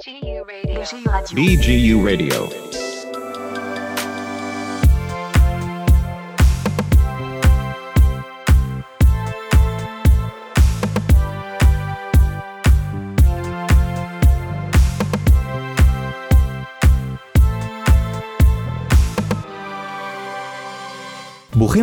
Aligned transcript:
BGU 0.00 0.42
Radio. 0.46 0.80
BGU 1.34 2.02
Radio. 2.02 2.89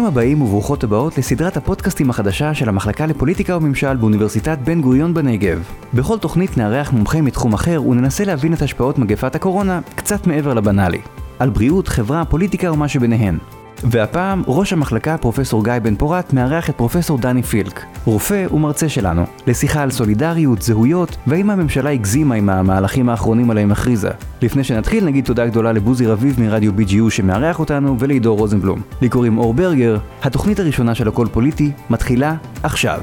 הבאים 0.07 0.41
וברוכות 0.41 0.83
הבאות 0.83 1.17
לסדרת 1.17 1.57
הפודקאסטים 1.57 2.09
החדשה 2.09 2.53
של 2.53 2.69
המחלקה 2.69 3.05
לפוליטיקה 3.05 3.57
וממשל 3.57 3.95
באוניברסיטת 3.95 4.57
בן 4.63 4.81
גוריון 4.81 5.13
בנגב. 5.13 5.63
בכל 5.93 6.17
תוכנית 6.17 6.57
נארח 6.57 6.91
מומחה 6.91 7.21
מתחום 7.21 7.53
אחר 7.53 7.81
וננסה 7.89 8.25
להבין 8.25 8.53
את 8.53 8.61
השפעות 8.61 8.97
מגפת 8.97 9.35
הקורונה 9.35 9.79
קצת 9.95 10.27
מעבר 10.27 10.53
לבנאלי. 10.53 11.01
על 11.39 11.49
בריאות, 11.49 11.87
חברה, 11.87 12.25
פוליטיקה 12.25 12.71
ומה 12.71 12.87
שביניהן. 12.87 13.37
והפעם 13.83 14.43
ראש 14.47 14.73
המחלקה 14.73 15.17
פרופסור 15.17 15.63
גיא 15.63 15.73
בן 15.83 15.95
פורת 15.95 16.33
מארח 16.33 16.69
את 16.69 16.75
פרופסור 16.75 17.17
דני 17.17 17.43
פילק, 17.43 17.85
רופא 18.05 18.45
ומרצה 18.53 18.89
שלנו, 18.89 19.23
לשיחה 19.47 19.81
על 19.81 19.91
סולידריות, 19.91 20.61
זהויות, 20.61 21.17
והאם 21.27 21.49
הממשלה 21.49 21.89
הגזימה 21.89 22.35
עם 22.35 22.49
המהלכים 22.49 23.09
האחרונים 23.09 23.51
עליהם 23.51 23.71
הכריזה. 23.71 24.09
לפני 24.41 24.63
שנתחיל 24.63 25.05
נגיד 25.05 25.25
תודה 25.25 25.47
גדולה 25.47 25.71
לבוזי 25.71 26.05
רביב 26.05 26.41
מרדיו 26.41 26.71
BGU 26.77 27.09
שמארח 27.09 27.59
אותנו 27.59 27.99
ולעידו 27.99 28.35
רוזנבלום. 28.35 28.81
לי 29.01 29.09
קוראים 29.09 29.37
אור 29.37 29.53
ברגר, 29.53 29.97
התוכנית 30.23 30.59
הראשונה 30.59 30.95
של 30.95 31.07
הכל 31.07 31.27
פוליטי 31.31 31.71
מתחילה 31.89 32.35
עכשיו. 32.63 33.01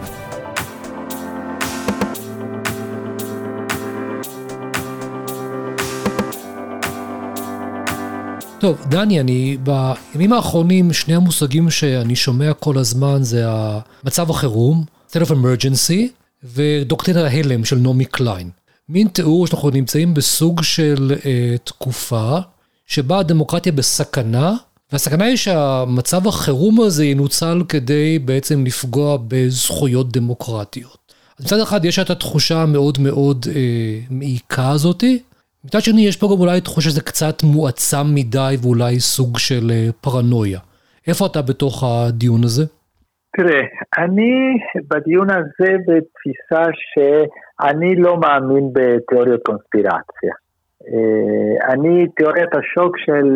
טוב, 8.65 8.87
דני, 8.89 9.21
אני 9.21 9.57
בימים 9.63 10.33
האחרונים, 10.33 10.93
שני 10.93 11.15
המושגים 11.15 11.71
שאני 11.71 12.17
שומע 12.17 12.53
כל 12.55 12.79
הזמן 12.79 13.23
זה 13.23 13.45
מצב 14.05 14.31
החירום, 14.31 14.85
state 15.11 15.27
of 15.27 15.31
emergency, 15.31 15.95
ודוקטרינת 16.45 17.33
ההלם 17.33 17.65
של 17.65 17.77
נעמי 17.77 18.05
קליין. 18.05 18.51
מין 18.89 19.09
תיאור 19.09 19.47
שאנחנו 19.47 19.71
נמצאים 19.71 20.15
בסוג 20.15 20.63
של 20.63 21.13
אה, 21.25 21.55
תקופה 21.65 22.39
שבה 22.87 23.19
הדמוקרטיה 23.19 23.73
בסכנה, 23.73 24.55
והסכנה 24.93 25.25
היא 25.25 25.37
שהמצב 25.37 26.29
החירום 26.29 26.81
הזה 26.81 27.05
ינוצל 27.05 27.63
כדי 27.69 28.19
בעצם 28.19 28.67
לפגוע 28.67 29.19
בזכויות 29.29 30.13
דמוקרטיות. 30.13 31.13
אז 31.39 31.45
מצד 31.45 31.61
אחד 31.61 31.85
יש 31.85 31.99
את 31.99 32.11
התחושה 32.11 32.63
המאוד 32.63 32.99
מאוד 32.99 33.47
אה, 33.55 34.01
מעיקה 34.11 34.71
הזאתי, 34.71 35.19
מצד 35.65 35.81
שני, 35.81 36.01
יש 36.09 36.17
פה 36.17 36.27
גם 36.27 36.41
אולי 36.41 36.61
תחושה 36.61 36.91
שזה 36.91 37.01
קצת 37.01 37.37
מועצם 37.55 38.07
מדי 38.15 38.55
ואולי 38.63 39.01
סוג 39.01 39.39
של 39.39 39.71
אה, 39.71 39.89
פרנויה. 40.01 40.61
איפה 41.09 41.27
אתה 41.27 41.43
בתוך 41.43 41.85
הדיון 41.85 42.41
הזה? 42.45 42.65
תראה, 43.37 43.63
אני 43.99 44.33
בדיון 44.91 45.31
הזה 45.31 45.71
בתפיסה 45.87 46.65
שאני 46.89 47.97
לא 47.97 48.17
מאמין 48.17 48.71
בתיאוריות 48.73 49.41
קונספירציה. 49.47 50.35
אה, 50.89 51.73
אני, 51.73 52.07
תיאוריית 52.17 52.53
השוק 52.59 52.99
של 52.99 53.27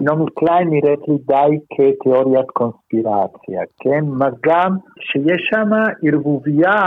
נעמי 0.00 0.24
קליין 0.38 0.68
נראית 0.70 1.00
לי 1.08 1.16
די 1.26 1.58
כתיאוריית 1.74 2.46
קונספירציה, 2.46 3.60
כן? 3.80 4.04
מה 4.06 4.28
גם 4.46 4.76
שיש 5.00 5.42
שם 5.50 5.70
ערבוביה 6.06 6.80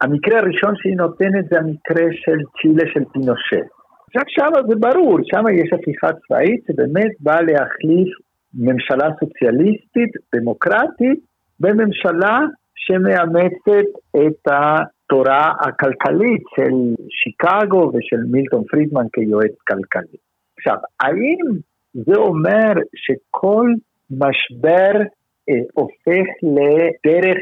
המקרה 0.00 0.38
הראשון 0.38 0.74
שהיא 0.76 0.96
נותנת 0.96 1.44
זה 1.50 1.58
המקרה 1.58 2.06
של 2.12 2.38
צ'ילה 2.60 2.84
של 2.92 3.04
פינושה. 3.12 3.60
עכשיו 4.06 4.22
שם 4.28 4.68
זה 4.68 4.74
ברור, 4.80 5.18
שם 5.24 5.44
יש 5.54 5.72
הפיכה 5.72 6.08
צבאית 6.12 6.64
שבאמת 6.66 7.12
באה 7.20 7.42
להחליף 7.42 8.08
ממשלה 8.54 9.08
סוציאליסטית, 9.20 10.12
דמוקרטית, 10.34 11.18
בממשלה 11.60 12.38
שמאמצת 12.74 13.88
את 14.16 14.52
התורה 14.52 15.52
הכלכלית 15.60 16.42
של 16.56 17.04
שיקגו 17.10 17.92
ושל 17.94 18.22
מילטון 18.30 18.64
פרידמן 18.64 19.06
כיועץ 19.12 19.54
כלכלי. 19.68 20.18
עכשיו, 20.58 20.76
האם 21.00 21.58
זה 21.94 22.16
אומר 22.16 22.72
שכל 22.96 23.72
משבר 24.10 25.00
אה, 25.48 25.54
הופך 25.74 26.26
לדרך 26.42 27.38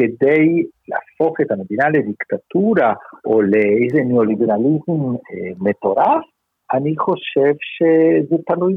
כדי 0.00 0.62
להפוך 0.88 1.40
את 1.40 1.50
המדינה 1.50 1.88
לדיקטטורה 1.88 2.94
או 3.24 3.42
לאיזה 3.42 4.00
ניאו-ליברליזם 4.04 5.00
אה, 5.16 5.50
מטורף, 5.60 6.24
אני 6.74 6.94
חושב 6.98 7.52
שזה 7.60 8.36
תלוי 8.46 8.74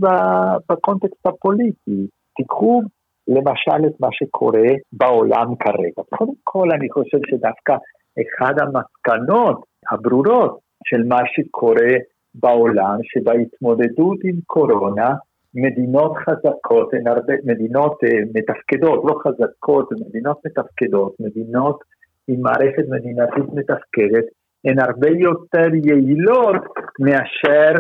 בקונטקסט 0.70 1.26
הפוליטי. 1.26 2.08
תיקחו 2.36 2.82
למשל 3.28 3.88
את 3.88 4.00
מה 4.00 4.08
שקורה 4.12 4.70
בעולם 4.92 5.56
כרגע. 5.56 6.02
קודם 6.18 6.34
כל 6.44 6.68
אני 6.72 6.90
חושב 6.90 7.18
שדווקא 7.26 7.76
אחד 8.22 8.54
המסקנות 8.60 9.64
הברורות 9.92 10.60
של 10.86 11.04
מה 11.08 11.20
שקורה 11.26 11.94
בעולם, 12.36 12.98
שבהתמודדות 13.04 14.18
עם 14.24 14.36
קורונה, 14.46 15.10
מדינות 15.56 16.14
חזקות 16.18 16.94
הן 16.94 17.08
הרבה, 17.08 17.34
מדינות 17.46 17.92
uh, 18.04 18.08
מתפקדות, 18.34 19.04
לא 19.06 19.20
חזקות, 19.24 19.90
מדינות 19.92 20.42
מתפקדות, 20.46 21.16
מדינות 21.20 21.84
עם 22.28 22.42
מערכת 22.42 22.84
מדינתית 22.90 23.54
מתפקדת, 23.54 24.26
הן 24.66 24.80
הרבה 24.80 25.10
יותר 25.10 25.76
יעילות 25.84 26.64
מאשר 27.00 27.74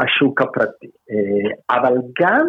השוק 0.00 0.42
הפרטי. 0.42 0.86
Uh, 0.86 1.76
אבל 1.76 1.94
גם 2.20 2.46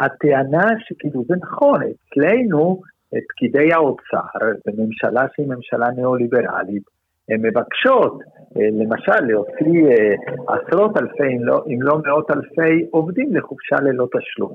הטענה 0.00 0.68
שכאילו 0.78 1.24
זה 1.28 1.34
נכון, 1.42 1.80
אצלנו 1.82 2.80
פקידי 3.28 3.72
האוצר 3.72 4.38
בממשלה 4.66 5.26
שהיא 5.34 5.46
ממשלה 5.46 5.90
ניאו-ליברלית, 5.96 6.82
הן 7.30 7.40
מבקשות, 7.42 8.18
אה, 8.56 8.68
למשל, 8.72 9.24
להוציא 9.26 9.86
אה, 9.90 10.14
עשרות 10.54 10.96
אלפי, 10.96 11.38
לא, 11.40 11.64
אם 11.66 11.82
לא 11.82 11.98
מאות 12.06 12.30
אלפי 12.30 12.86
עובדים 12.90 13.36
לחופשה 13.36 13.76
ללא 13.82 14.06
תשלום. 14.18 14.54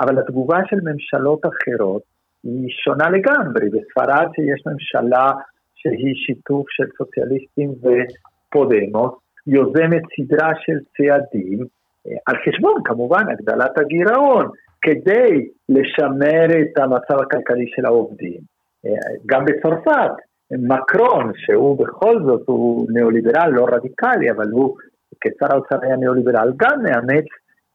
אבל 0.00 0.18
התגובה 0.18 0.58
של 0.66 0.76
ממשלות 0.82 1.40
אחרות 1.46 2.02
היא 2.44 2.68
שונה 2.84 3.08
לגמרי. 3.10 3.68
בספרד 3.70 4.28
שיש 4.34 4.62
ממשלה 4.66 5.26
שהיא 5.74 6.14
שיתוף 6.14 6.66
של 6.70 6.84
סוציאליסטים 6.98 7.70
ופודמוס, 7.82 9.12
יוזמת 9.46 10.02
סדרה 10.16 10.52
של 10.64 10.78
צעדים, 10.96 11.58
אה, 12.06 12.12
על 12.26 12.36
חשבון 12.44 12.80
כמובן 12.84 13.24
הגדלת 13.30 13.78
הגירעון, 13.78 14.48
כדי 14.82 15.48
לשמר 15.68 16.46
את 16.60 16.78
המצב 16.78 17.20
הכלכלי 17.20 17.66
של 17.68 17.86
העובדים. 17.86 18.56
גם 19.26 19.44
בצרפת 19.44 20.12
מקרון, 20.52 21.32
שהוא 21.36 21.78
בכל 21.78 22.22
זאת, 22.26 22.42
הוא 22.46 22.86
ניאו-ליברל, 22.90 23.50
לא 23.50 23.66
רדיקלי, 23.72 24.30
אבל 24.30 24.50
הוא 24.50 24.76
כשר 25.20 25.52
האוצר 25.52 25.76
היה 25.82 25.96
ניאו-ליברל, 25.96 26.52
גם 26.56 26.82
מאמץ 26.82 27.24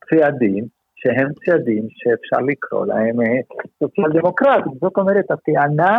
צעדים 0.10 0.66
שהם 0.96 1.30
צעדים 1.46 1.88
שאפשר 1.90 2.46
לקרוא 2.46 2.86
להם 2.86 3.22
אה, 3.22 3.42
סוציאל 3.80 4.12
דמוקרטיים. 4.14 4.76
זאת 4.82 4.98
אומרת, 4.98 5.26
הטענה 5.32 5.98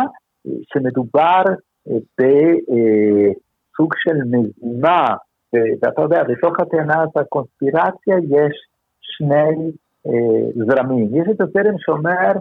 שמדובר 0.73 1.43
אה, 1.87 1.95
בסוג 2.17 3.93
של 3.97 4.17
מזימה, 4.31 5.07
ואתה 5.53 6.01
יודע, 6.01 6.23
בתוך 6.23 6.59
הטענה 6.59 7.01
הזאת 7.01 7.17
הקונספירציה 7.17 8.17
יש 8.17 8.55
שני 9.01 9.71
אה, 10.07 10.65
זרמים. 10.67 11.15
יש 11.15 11.27
את 11.31 11.41
הזרם 11.41 11.75
שאומר, 11.77 12.31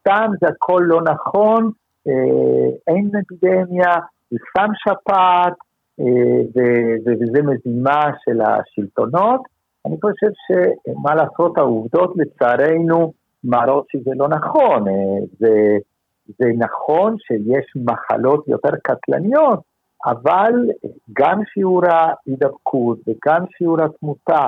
סתם 0.00 0.26
זה 0.40 0.48
הכל 0.48 0.82
לא 0.86 1.02
נכון, 1.02 1.64
אה, 1.64 1.70
אין 2.88 3.10
אפידמיה, 3.20 3.94
זה 4.30 4.36
סתם 4.50 4.70
שפעת, 4.74 5.54
אה, 6.00 6.40
וזה 7.06 7.42
מזימה 7.42 8.00
של 8.24 8.40
השלטונות. 8.40 9.40
אני 9.86 9.96
חושב 10.00 10.32
שמה 10.46 11.14
לעשות, 11.14 11.58
העובדות 11.58 12.14
לצערנו 12.16 13.12
מראות 13.44 13.86
שזה 13.92 14.10
לא 14.16 14.28
נכון. 14.28 14.88
אה, 14.88 14.94
זה, 15.38 15.76
זה 16.38 16.46
נכון 16.58 17.16
שיש 17.18 17.72
מחלות 17.76 18.48
יותר 18.48 18.76
קטלניות, 18.82 19.60
אבל 20.06 20.52
גם 21.12 21.40
שיעור 21.54 21.82
ההידבקות 21.86 22.98
וגם 23.06 23.44
שיעור 23.58 23.82
התמותה 23.82 24.46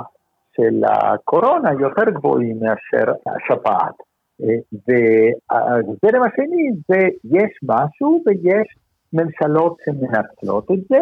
של 0.56 0.82
הקורונה 0.85 1.73
יותר 1.73 2.11
גבוהים 2.11 2.61
מאשר 2.61 3.12
השפעת. 3.27 4.12
והזרם 4.89 6.23
השני 6.23 6.71
זה 6.89 7.09
יש 7.25 7.59
משהו 7.62 8.23
ויש 8.27 8.67
ממשלות 9.12 9.77
שמנצלות 9.85 10.71
את 10.71 10.79
זה. 10.89 10.99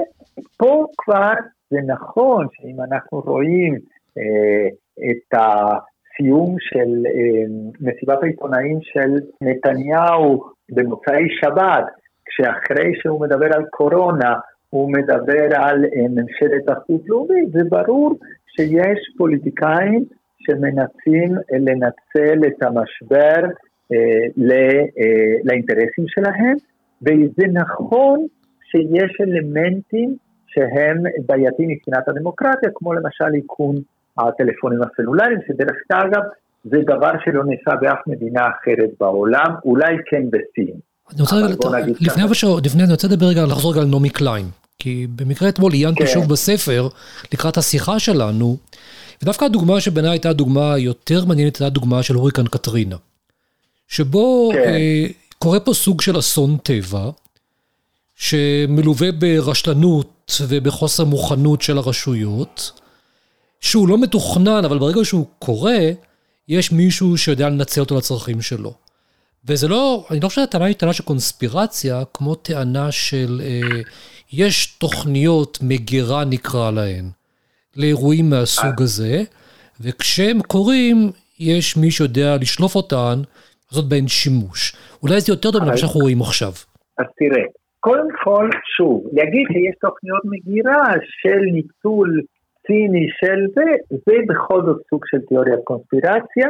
פה 0.57 0.87
כבר 0.99 1.33
זה 1.71 1.79
נכון 1.87 2.47
שאם 2.53 2.77
אנחנו 2.81 3.21
רואים 3.21 3.75
אה, 4.19 4.69
את 5.11 5.35
הסיום 5.35 6.57
של 6.59 7.07
אה, 7.07 7.45
מסיבת 7.81 8.23
העיתונאים 8.23 8.79
של 8.83 9.11
נתניהו 9.41 10.45
במוצאי 10.71 11.25
שבת, 11.41 11.85
כשאחרי 12.25 12.93
שהוא 12.95 13.21
מדבר 13.21 13.49
על 13.57 13.65
קורונה, 13.71 14.35
הוא 14.71 14.93
מדבר 14.93 15.57
על 15.57 15.85
אה, 15.85 16.09
ממשלת 16.09 16.65
אחדות 16.65 17.01
לאומית, 17.07 17.53
זה 17.53 17.61
ברור 17.69 18.19
שיש 18.47 18.99
פוליטיקאים 19.19 20.05
שמנסים 20.41 21.35
לנצל 21.53 22.47
את 22.47 22.63
המשבר 22.63 23.41
לאינטרסים 25.45 26.05
שלהם, 26.09 26.57
וזה 27.03 27.47
נכון 27.53 28.27
שיש 28.71 29.21
אלמנטים 29.21 30.17
שהם 30.47 31.03
בעייתיים 31.27 31.69
מבחינת 31.69 32.09
הדמוקרטיה, 32.09 32.71
כמו 32.75 32.93
למשל 32.93 33.35
איכון 33.35 33.77
הטלפונים 34.19 34.79
הסלולריים, 34.83 35.39
שדרך 35.47 35.77
אגב 35.93 36.23
זה 36.65 36.77
דבר 36.87 37.13
שלא 37.25 37.45
נעשה 37.45 37.81
באף 37.81 37.99
מדינה 38.07 38.41
אחרת 38.41 38.91
בעולם, 39.01 39.55
אולי 39.65 39.97
כן 40.11 40.23
בסין. 40.27 40.75
אני 41.13 41.21
רוצה 41.21 41.37
רגע, 41.37 41.47
לפני 42.01 42.25
אבל 42.25 42.33
לפני 42.65 42.83
אני 42.85 42.93
רוצה 42.93 43.09
לדבר 43.09 43.27
רגע, 43.27 43.43
לחזור 43.43 43.73
רגע 43.73 43.81
על 43.81 43.89
נעמי 43.89 44.11
קליין. 44.11 44.47
כי 44.83 45.07
במקרה 45.17 45.49
אתמול 45.49 45.73
עיינתי 45.73 46.01
כן. 46.01 46.07
שוב 46.07 46.29
בספר, 46.33 46.89
לקראת 47.33 47.57
השיחה 47.57 47.99
שלנו, 47.99 48.57
ודווקא 49.23 49.45
הדוגמה 49.45 49.81
שבעיניי 49.81 50.11
הייתה 50.11 50.31
הדוגמה 50.31 50.73
היותר 50.73 51.25
מעניינת, 51.25 51.57
הייתה 51.57 51.67
הדוגמה 51.67 52.03
של 52.03 52.15
הוריקן 52.15 52.47
קטרינה. 52.47 52.97
שבו 53.89 54.51
כן. 54.53 54.59
אה, 54.59 55.07
קורה 55.39 55.61
פה 55.61 55.75
סוג 55.75 56.01
של 56.01 56.19
אסון 56.19 56.57
טבע, 56.63 57.11
שמלווה 58.17 59.13
ברשלנות 59.13 60.41
ובחוסר 60.49 61.05
מוכנות 61.05 61.63
של 61.63 61.79
הרשויות, 61.79 62.81
שהוא 63.61 63.89
לא 63.89 63.99
מתוכנן, 63.99 64.65
אבל 64.65 64.79
ברגע 64.79 65.05
שהוא 65.05 65.27
קורה, 65.39 65.79
יש 66.49 66.73
מישהו 66.73 67.19
שיודע 67.19 67.49
לנצל 67.49 67.81
אותו 67.81 67.97
לצרכים 67.97 68.43
שלו. 68.43 68.75
וזה 69.45 69.69
לא, 69.69 70.07
אני 70.11 70.21
לא 70.21 70.29
חושב 70.29 70.41
שהטענה 70.41 70.65
היא 70.65 70.75
טענה 70.75 70.93
של 70.93 71.03
קונספירציה, 71.03 72.03
כמו 72.15 72.35
טענה 72.35 72.93
של 72.93 73.43
אה, 73.45 73.81
יש 74.33 74.67
תוכניות 74.67 75.59
מגירה 75.63 76.25
נקרא 76.25 76.71
להן, 76.71 77.11
לאירועים 77.77 78.31
מהסוג 78.31 78.83
הזה, 78.83 79.23
וכשהם 79.81 80.39
קורים, 80.47 80.97
יש 81.41 81.77
מי 81.77 81.91
שיודע 81.91 82.37
לשלוף 82.41 82.77
אותן, 82.77 83.17
לעשות 83.67 83.89
בהן 83.89 84.09
שימוש. 84.09 84.77
אולי 85.03 85.21
זה 85.21 85.33
יותר 85.33 85.51
טוב 85.51 85.63
ממה 85.65 85.77
שאנחנו 85.77 86.01
רואים 86.01 86.21
עכשיו. 86.21 86.53
אז 86.99 87.07
תראה, 87.19 87.45
קודם 87.81 88.09
כל, 88.25 88.49
שוב, 88.77 89.05
להגיד 89.13 89.47
שיש 89.53 89.75
תוכניות 89.81 90.23
מגירה 90.25 90.87
של 91.23 91.41
ניצול 91.53 92.21
ציני 92.67 93.07
של 93.21 93.41
זה, 93.55 93.97
זה 94.07 94.17
בכל 94.29 94.63
זאת 94.67 94.83
סוג 94.91 95.03
של 95.07 95.19
תיאוריית 95.29 95.61
קונספירציה, 95.65 96.49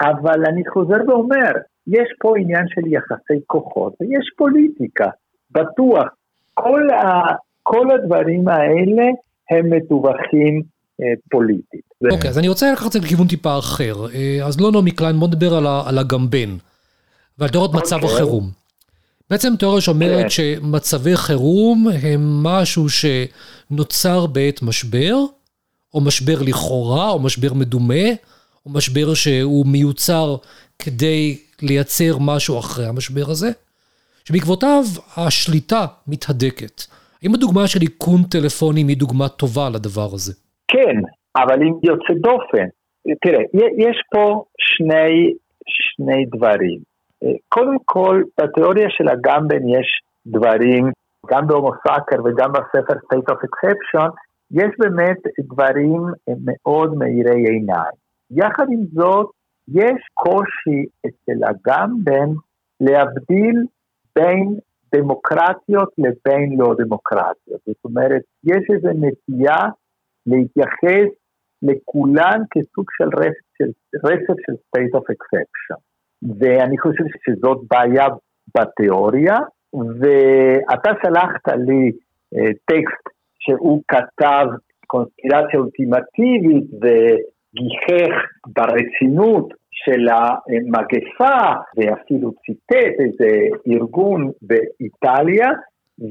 אבל 0.00 0.46
אני 0.46 0.62
חוזר 0.72 1.00
ואומר, 1.08 1.52
יש 1.86 2.08
פה 2.20 2.38
עניין 2.38 2.64
של 2.68 2.86
יחסי 2.86 3.40
כוחות, 3.46 3.92
ויש 4.00 4.26
פוליטיקה, 4.36 5.08
בטוח. 5.50 6.08
כל, 6.54 6.90
ה, 6.90 7.34
כל 7.62 7.90
הדברים 7.90 8.48
האלה 8.48 9.06
הם 9.50 9.70
מתווכים 9.76 10.62
אה, 11.00 11.06
פוליטית. 11.30 11.80
אוקיי, 12.10 12.28
okay, 12.28 12.32
אז 12.32 12.38
אני 12.38 12.48
רוצה 12.48 12.72
לקחת 12.72 12.86
את 12.86 12.92
זה 12.92 12.98
לכיוון 12.98 13.26
טיפה 13.26 13.58
אחר. 13.58 14.06
אה, 14.14 14.46
אז 14.46 14.60
לא 14.60 14.72
נעמי 14.72 14.90
קליין, 14.90 15.20
בוא 15.20 15.28
נדבר 15.28 15.54
על, 15.54 15.66
על 15.66 15.98
הגמבן, 15.98 16.56
ועל 17.38 17.48
תיאוריית 17.48 17.74
okay. 17.74 17.78
מצב. 17.78 18.04
החירום. 18.04 18.50
בעצם 19.30 19.56
תיאוריה 19.58 19.80
שאומרת 19.80 20.20
okay. 20.20 20.22
כן. 20.22 20.30
שמצבי 20.30 21.16
חירום 21.16 21.88
הם 22.02 22.42
משהו 22.42 22.86
שנוצר 22.88 24.26
בעת 24.26 24.62
משבר, 24.62 25.16
או 25.94 26.00
משבר 26.00 26.42
לכאורה, 26.42 27.10
או 27.10 27.18
משבר 27.18 27.54
מדומה, 27.54 28.04
או 28.66 28.70
משבר 28.70 29.14
שהוא 29.14 29.66
מיוצר 29.66 30.36
כדי 30.78 31.38
לייצר 31.62 32.18
משהו 32.18 32.58
אחרי 32.58 32.86
המשבר 32.86 33.30
הזה, 33.30 33.50
שבעקבותיו 34.24 34.84
השליטה 35.16 35.86
מתהדקת. 36.06 36.82
האם 37.22 37.34
הדוגמה 37.34 37.66
של 37.66 37.80
איכון 37.82 38.22
טלפונים 38.30 38.88
היא 38.88 38.96
דוגמה 38.96 39.28
טובה 39.28 39.70
לדבר 39.74 40.08
הזה? 40.14 40.32
כן, 40.68 40.96
אבל 41.36 41.62
אם 41.62 41.72
יוצא 41.82 42.14
דופן. 42.14 42.66
תראה, 43.22 43.42
יש 43.78 44.02
פה 44.12 44.44
שני, 44.58 45.34
שני 45.66 46.26
דברים. 46.36 46.78
קודם 47.48 47.76
כל, 47.84 48.22
בתיאוריה 48.40 48.86
של 48.90 49.08
הגמבן 49.08 49.68
יש 49.68 50.02
דברים, 50.26 50.90
גם 51.30 51.46
בהומו 51.46 51.70
סאקר 51.86 52.16
וגם 52.24 52.52
בספר 52.52 52.92
State 52.92 53.32
of 53.32 53.38
Exception, 53.46 54.10
יש 54.50 54.70
באמת 54.78 55.18
דברים 55.38 56.02
מאוד 56.44 56.94
מאירי 56.94 57.44
עיניים. 57.48 57.96
יחד 58.30 58.66
עם 58.70 58.84
זאת, 58.92 59.30
יש 59.68 60.00
קושי 60.14 60.84
אצל 61.06 61.44
הגמבן 61.44 62.30
להבדיל 62.80 63.56
בין 64.16 64.54
דמוקרטיות 64.94 65.88
לבין 65.98 66.58
לא 66.58 66.74
דמוקרטיות. 66.78 67.60
זאת 67.66 67.84
אומרת, 67.84 68.22
יש 68.44 68.62
איזו 68.74 68.88
נטייה 68.88 69.62
להתייחס 70.26 71.08
לכולן 71.62 72.42
כסוג 72.50 72.86
של 72.98 73.08
רצף 73.18 73.46
של, 73.58 73.70
רצף 74.04 74.34
של 74.46 74.52
state 74.52 74.98
of 74.98 75.04
exception. 75.14 75.80
ואני 76.38 76.78
חושב 76.78 77.04
שזאת 77.24 77.58
בעיה 77.70 78.06
בתיאוריה, 78.56 79.38
ואתה 80.00 80.90
שלחת 81.02 81.48
לי 81.66 81.90
אה, 82.34 82.52
טקסט 82.64 83.04
שהוא 83.38 83.82
כתב 83.88 84.46
קונספירציה 84.86 85.60
אולטימטיבית 85.60 86.64
וגיחך 86.80 88.14
ברצינות 88.46 89.48
של 89.84 90.08
המגפה, 90.08 91.52
ואפילו 91.76 92.32
ציטט 92.32 92.94
איזה 92.98 93.48
ארגון 93.68 94.30
באיטליה, 94.42 95.48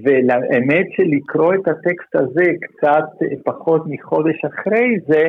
ולאמת 0.04 0.86
שלקרוא 0.96 1.54
את 1.54 1.68
הטקסט 1.68 2.16
הזה 2.16 2.52
קצת 2.62 3.06
פחות 3.46 3.82
מחודש 3.86 4.46
אחרי 4.46 4.98
זה, 5.08 5.24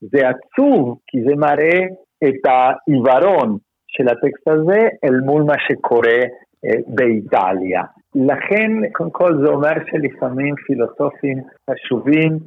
זה 0.00 0.28
עצוב, 0.28 0.98
כי 1.06 1.18
זה 1.22 1.36
מראה 1.36 1.80
את 2.24 2.40
העיוורון 2.44 3.56
של 3.88 4.08
הטקסט 4.08 4.48
הזה 4.48 4.88
אל 5.04 5.20
מול 5.20 5.42
מה 5.42 5.54
שקורה 5.68 6.20
אה, 6.64 6.70
באיטליה. 6.86 7.82
לכן, 8.14 8.90
קודם 8.92 9.10
כל 9.10 9.44
זה 9.44 9.50
אומר 9.50 9.72
שלפעמים 9.90 10.54
פילוסופים 10.66 11.38
חשובים 11.70 12.38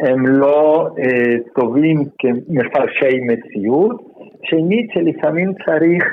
הם 0.00 0.26
לא 0.26 0.88
אה, 0.98 1.36
טובים 1.54 2.04
כמפרשי 2.18 3.20
מציאות. 3.20 4.07
שנית, 4.44 4.90
שלפעמים 4.94 5.52
צריך 5.66 6.04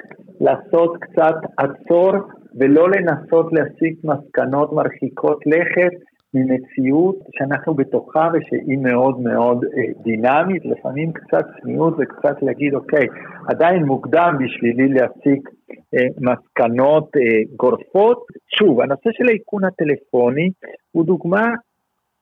לעשות 0.42 0.98
קצת 1.00 1.36
עצור 1.58 2.12
ולא 2.60 2.90
לנסות 2.90 3.54
להסיק 3.54 4.00
מסקנות 4.04 4.74
מרחיקות 4.74 5.40
לכת 5.46 5.94
ממציאות 6.34 7.16
שאנחנו 7.32 7.74
בתוכה 7.74 8.30
ושהיא 8.34 8.78
מאוד 8.78 9.20
מאוד 9.20 9.66
אה, 9.66 10.04
דינמית, 10.04 10.66
לפעמים 10.66 11.14
קצת 11.14 11.46
צניעות 11.62 11.94
וקצת 11.98 12.36
להגיד 12.42 12.74
אוקיי, 12.74 13.08
עדיין 13.50 13.84
מוקדם 13.84 14.38
בשבילי 14.40 14.88
להסיק 14.88 15.50
אה, 15.94 16.08
מסקנות 16.22 17.10
אה, 17.18 17.56
גורפות. 17.56 18.20
שוב, 18.60 18.82
הנושא 18.82 19.10
של 19.12 19.28
האיכון 19.30 19.64
הטלפוני 19.66 20.50
הוא 20.92 21.06
דוגמה 21.06 21.46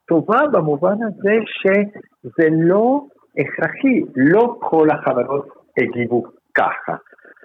טובה 0.07 0.41
במובן 0.51 0.97
הזה 1.03 1.35
שזה 1.45 2.47
לא 2.51 3.01
הכרחי, 3.37 4.01
לא 4.15 4.55
כל 4.59 4.87
החברות 4.91 5.62
הגיבו 5.77 6.23
ככה. 6.55 6.95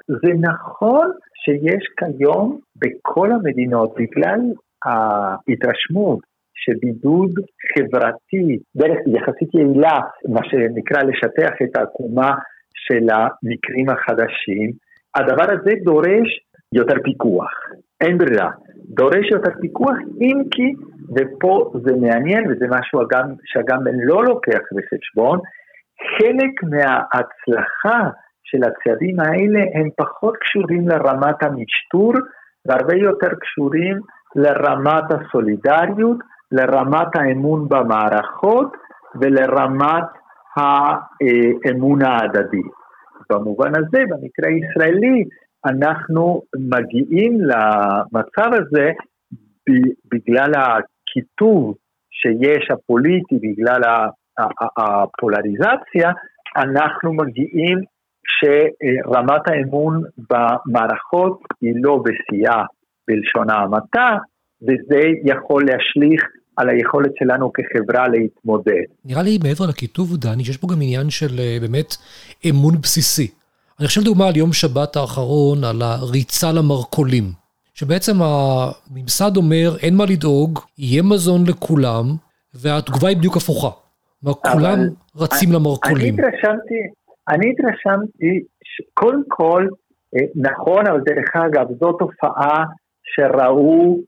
זה 0.09 0.33
נכון 0.41 1.11
שיש 1.35 1.85
כיום 1.99 2.59
בכל 2.77 3.33
המדינות, 3.33 3.95
בגלל 3.99 4.41
ההתרשמות 4.85 6.19
שבידוד 6.55 7.31
חברתי, 7.73 8.59
דרך 8.77 8.99
יחסית 9.07 9.55
יעילה, 9.55 9.99
מה 10.29 10.41
שנקרא 10.45 11.03
לשטח 11.03 11.55
את 11.63 11.77
העקומה 11.77 12.31
של 12.75 13.07
המקרים 13.13 13.89
החדשים, 13.91 14.73
הדבר 15.15 15.47
הזה 15.53 15.71
דורש 15.85 16.29
יותר 16.75 16.95
פיקוח, 17.05 17.51
אין 18.01 18.19
ברירה, 18.19 18.51
דורש 18.89 19.31
יותר 19.31 19.51
פיקוח 19.61 19.97
אם 20.21 20.39
כי, 20.51 20.73
ופה 21.17 21.73
זה 21.85 21.97
מעניין 21.97 22.45
וזה 22.51 22.67
משהו 22.71 23.03
אגם, 23.03 23.27
שאגם 23.45 23.79
לא 24.05 24.25
לוקח 24.25 24.63
בחשבון, 24.77 25.39
חלק 26.19 26.63
מההצלחה 26.63 28.11
של 28.45 28.59
הצעדים 28.65 29.21
האלה 29.21 29.61
הם 29.75 29.89
פחות 29.97 30.37
קשורים 30.37 30.89
לרמת 30.89 31.43
המשטור 31.43 32.13
והרבה 32.67 32.97
יותר 32.97 33.35
קשורים 33.41 34.01
לרמת 34.37 35.05
הסולידריות, 35.11 36.19
לרמת 36.53 37.17
האמון 37.17 37.69
במערכות 37.69 38.77
ולרמת 39.21 40.05
האמון 40.57 42.03
ההדדי. 42.03 42.63
במובן 43.31 43.73
הזה, 43.77 44.03
במקרה 44.11 44.49
הישראלי, 44.49 45.25
אנחנו 45.67 46.43
מגיעים 46.59 47.39
למצב 47.41 48.51
הזה 48.53 48.93
בגלל 50.13 50.53
הקיטוב 50.55 51.75
שיש 52.11 52.71
הפוליטי, 52.71 53.39
בגלל 53.43 53.81
הפולריזציה, 54.79 56.11
אנחנו 56.57 57.13
מגיעים 57.13 57.79
שרמת 58.39 59.43
האמון 59.49 60.03
במערכות 60.31 61.41
היא 61.61 61.73
לא 61.77 62.03
בשיאה 62.05 62.63
בלשון 63.09 63.51
ההמתה, 63.51 64.17
וזה 64.63 65.01
יכול 65.25 65.63
להשליך 65.67 66.23
על 66.57 66.69
היכולת 66.69 67.11
שלנו 67.19 67.53
כחברה 67.53 68.09
להתמודד. 68.09 68.85
נראה 69.05 69.23
לי 69.23 69.39
מעבר 69.43 69.67
לכיתוב, 69.69 70.17
דני, 70.17 70.45
שיש 70.45 70.57
פה 70.57 70.67
גם 70.73 70.83
עניין 70.83 71.11
של 71.11 71.39
אה, 71.39 71.59
באמת 71.61 71.97
אמון 72.51 72.75
בסיסי. 72.83 73.31
אני 73.81 73.87
חושב 73.87 74.01
לדוגמה 74.01 74.29
על 74.29 74.37
יום 74.37 74.53
שבת 74.53 74.97
האחרון, 74.97 75.65
על 75.65 75.83
הריצה 75.83 76.53
למרכולים. 76.53 77.25
שבעצם 77.75 78.13
הממסד 78.23 79.37
אומר, 79.37 79.77
אין 79.83 79.97
מה 79.97 80.05
לדאוג, 80.05 80.59
יהיה 80.79 81.03
מזון 81.03 81.47
לכולם, 81.47 82.05
והתגובה 82.55 83.09
היא 83.09 83.17
בדיוק 83.17 83.37
הפוכה. 83.37 83.88
כולם 84.25 84.79
רצים 85.17 85.49
למרכולים. 85.53 86.15
אני 86.15 86.27
התרשמתי, 86.27 86.81
אני 87.29 87.51
התרשמתי, 87.51 88.45
קודם 88.95 89.23
כל, 89.29 89.67
אה, 90.17 90.27
נכון, 90.37 90.87
אבל 90.87 91.01
דרך 91.01 91.37
אגב, 91.37 91.67
זו 91.81 91.93
תופעה 91.93 92.65
שראו 93.03 93.99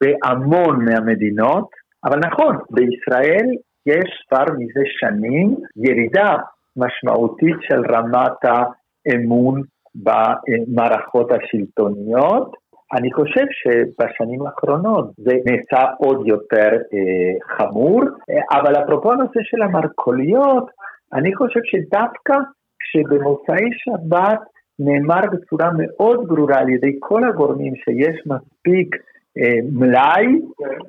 בהמון 0.00 0.84
מהמדינות, 0.84 1.68
אבל 2.04 2.18
נכון, 2.18 2.56
בישראל 2.70 3.46
יש 3.86 4.24
כבר 4.28 4.44
מזה 4.58 4.82
שנים 5.00 5.56
ירידה 5.76 6.36
משמעותית 6.76 7.56
של 7.60 7.80
רמת 7.94 8.38
האמון 8.44 9.62
במערכות 9.94 11.30
השלטוניות. 11.32 12.56
אני 12.92 13.12
חושב 13.12 13.44
שבשנים 13.50 14.46
האחרונות 14.46 15.10
זה 15.16 15.32
נעשה 15.46 15.86
עוד 15.98 16.26
יותר 16.26 16.68
אה, 16.94 17.56
חמור, 17.56 18.02
אבל 18.52 18.84
אפרופו 18.84 19.12
הנושא 19.12 19.40
של 19.42 19.62
המרכוליות, 19.62 20.70
אני 21.12 21.34
חושב 21.34 21.60
שדווקא 21.64 22.34
כשבמוצאי 22.80 23.68
שבת 23.72 24.40
נאמר 24.78 25.20
בצורה 25.32 25.70
מאוד 25.76 26.28
ברורה 26.28 26.58
על 26.58 26.68
ידי 26.68 26.96
כל 26.98 27.24
הגורמים 27.24 27.72
שיש 27.76 28.16
מספיק 28.26 28.96
אה, 29.38 29.58
מלאי, 29.72 30.26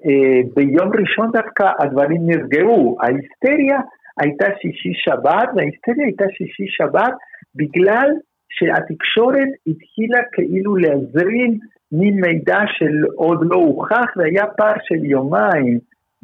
אה, 0.06 0.40
ביום 0.56 0.92
ראשון 1.00 1.32
דווקא 1.32 1.72
הדברים 1.80 2.22
נרגעו. 2.26 2.98
ההיסטריה 3.02 3.80
הייתה 4.22 4.46
שישי 4.62 4.94
שבת, 4.96 5.50
וההיסטריה 5.56 6.06
הייתה 6.06 6.26
שישי 6.30 6.66
שבת 6.68 7.14
בגלל 7.56 8.10
שהתקשורת 8.50 9.50
התחילה 9.68 10.20
כאילו 10.32 10.76
להזרים 10.76 11.60
מין 11.92 12.22
מידע 12.22 12.60
שעוד 12.78 13.40
לא 13.42 13.56
הוכח, 13.56 14.06
והיה 14.18 14.46
פער 14.58 14.74
של 14.84 15.06
יומיים 15.06 15.80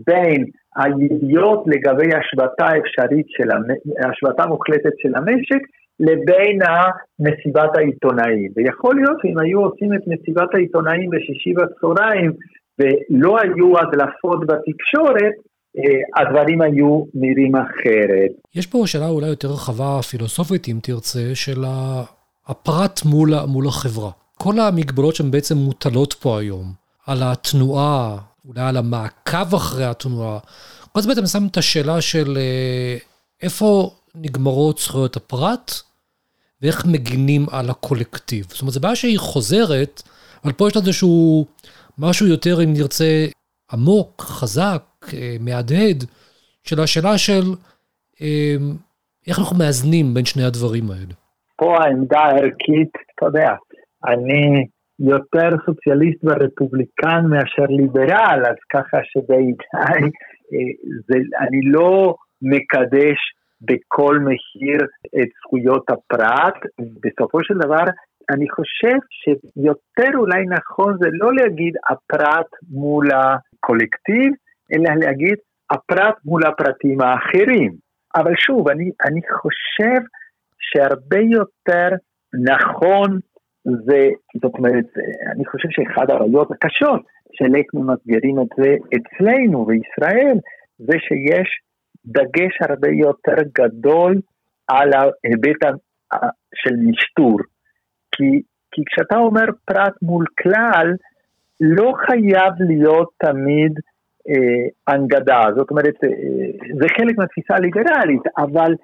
בין 0.08 0.46
הידיעות 0.76 1.64
לגבי 1.68 2.10
השבתה 2.16 2.68
אפשרית 2.78 3.26
של, 3.30 3.50
השבתה 4.10 4.46
מוחלטת 4.46 4.96
של 4.98 5.16
המשק, 5.16 5.62
לבין 6.00 6.60
מסיבת 7.20 7.78
העיתונאים. 7.78 8.52
ויכול 8.56 8.96
להיות 8.96 9.18
שאם 9.22 9.40
היו 9.40 9.60
עושים 9.60 9.94
את 9.94 10.02
מסיבת 10.08 10.50
העיתונאים 10.54 11.10
בשישי 11.10 11.54
בצהריים 11.54 12.32
ולא 12.80 13.38
היו 13.40 13.80
הדלפות 13.80 14.40
בתקשורת, 14.48 15.34
אה, 15.78 16.22
הדברים 16.22 16.62
היו 16.62 17.04
נראים 17.14 17.56
אחרת. 17.56 18.32
יש 18.56 18.68
פה 18.68 18.84
שאלה 18.86 19.08
אולי 19.08 19.28
יותר 19.28 19.48
רחבה 19.48 20.00
פילוסופית, 20.10 20.68
אם 20.68 20.78
תרצה, 20.84 21.36
של 21.36 21.62
הפרט 22.48 23.00
מול, 23.06 23.30
מול 23.48 23.68
החברה. 23.68 24.21
כל 24.44 24.60
המגבלות 24.60 25.16
שהן 25.16 25.32
בעצם 25.32 25.58
מוטלות 25.58 26.14
פה 26.14 26.40
היום, 26.40 26.74
על 27.08 27.18
התנועה, 27.24 28.18
אולי 28.48 28.62
על 28.62 28.78
המעקב 28.78 29.56
אחרי 29.56 29.86
התנועה, 29.86 30.40
כל 30.92 31.02
זה 31.02 31.08
בעצם 31.08 31.26
שם 31.26 31.48
את 31.52 31.58
השאלה 31.58 32.02
של 32.02 32.38
אה, 32.38 32.98
איפה 33.42 33.92
נגמרות 34.16 34.78
זכויות 34.78 35.16
הפרט, 35.16 35.72
ואיך 36.62 36.86
מגינים 36.86 37.46
על 37.52 37.70
הקולקטיב. 37.70 38.46
זאת 38.50 38.62
אומרת, 38.62 38.74
זו 38.74 38.80
בעיה 38.80 38.96
שהיא 38.96 39.20
חוזרת, 39.20 40.02
אבל 40.44 40.54
פה 40.54 40.68
יש 40.68 40.76
לנו 40.76 40.86
איזשהו 40.88 41.46
משהו 41.98 42.28
יותר, 42.28 42.64
אם 42.64 42.74
נרצה, 42.74 43.26
עמוק, 43.74 44.22
חזק, 44.22 44.84
אה, 45.14 45.36
מהדהד, 45.40 46.04
של 46.64 46.80
השאלה 46.80 47.18
של 47.18 47.44
אה, 48.22 48.56
איך 49.28 49.40
אנחנו 49.40 49.58
מאזנים 49.58 50.14
בין 50.14 50.26
שני 50.26 50.44
הדברים 50.44 50.92
האלה. 50.92 51.14
פה 51.56 51.78
העמדה 51.78 52.20
הערכית, 52.20 52.92
אתה 53.16 53.26
יודע, 53.26 53.50
אני 54.06 54.66
יותר 55.00 55.50
סוציאליסט 55.66 56.20
ורפובליקן 56.24 57.22
מאשר 57.30 57.66
ליברל, 57.70 58.42
אז 58.50 58.56
ככה 58.74 58.98
שבעיניי 59.04 60.12
אה, 60.54 61.48
אני 61.48 61.62
לא 61.64 62.16
מקדש 62.42 63.18
בכל 63.62 64.20
מחיר 64.20 64.80
את 65.22 65.28
זכויות 65.40 65.86
הפרט. 65.90 66.54
בסופו 67.04 67.44
של 67.44 67.54
דבר, 67.54 67.84
אני 68.30 68.50
חושב 68.50 68.98
שיותר 69.12 70.18
אולי 70.18 70.46
נכון 70.46 70.98
זה 71.00 71.10
לא 71.12 71.34
להגיד 71.34 71.74
הפרט 71.90 72.48
מול 72.70 73.08
הקולקטיב, 73.12 74.34
אלא 74.74 74.96
להגיד 74.96 75.36
הפרט 75.72 76.16
מול 76.26 76.46
הפרטים 76.46 77.02
האחרים. 77.02 77.72
אבל 78.16 78.34
שוב, 78.36 78.68
אני, 78.70 78.92
אני 79.06 79.22
חושב 79.42 80.02
שהרבה 80.60 81.20
יותר 81.20 81.90
נכון 82.52 83.20
זה, 83.66 84.10
זאת 84.42 84.54
אומרת, 84.58 84.86
אני 85.36 85.46
חושב 85.46 85.68
שאחד 85.72 86.12
הבעיות 86.12 86.52
הקשות 86.52 87.02
של 87.34 87.56
איך 87.56 87.66
מסבירים 87.74 88.40
את 88.40 88.48
זה 88.58 88.76
אצלנו 88.96 89.66
בישראל, 89.66 90.38
זה 90.78 90.98
שיש 91.00 91.50
דגש 92.06 92.54
הרבה 92.62 92.90
יותר 92.90 93.44
גדול 93.58 94.22
על 94.68 94.90
ההיבט 94.94 95.62
של 96.56 96.76
משטור. 96.76 97.38
כי, 98.12 98.42
כי 98.72 98.82
כשאתה 98.86 99.18
אומר 99.18 99.46
פרט 99.66 99.94
מול 100.02 100.26
כלל, 100.42 100.88
לא 101.62 101.94
חייב 102.06 102.54
להיות 102.60 103.10
תמיד 103.18 103.74
אה, 104.30 104.94
הנגדה, 104.94 105.42
זאת 105.56 105.72
אומרת, 105.72 106.04
אה, 106.04 106.10
זה 106.80 106.88
חלק 106.98 107.18
מהתפיסה 107.18 107.56
הליברלית, 107.56 108.22
אבל 108.38 108.76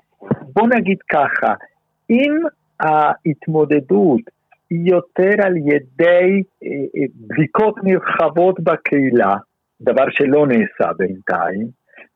בוא 0.53 0.67
נגיד 0.75 0.97
ככה, 1.11 1.53
אם 2.09 2.33
ההתמודדות 2.79 4.21
יותר 4.71 5.33
על 5.43 5.57
ידי 5.57 6.43
אה, 6.63 6.69
אה, 6.69 7.05
בדיקות 7.15 7.75
נרחבות 7.83 8.59
בקהילה, 8.59 9.35
דבר 9.81 10.05
שלא 10.09 10.47
נעשה 10.47 10.93
בינתיים, 10.97 11.67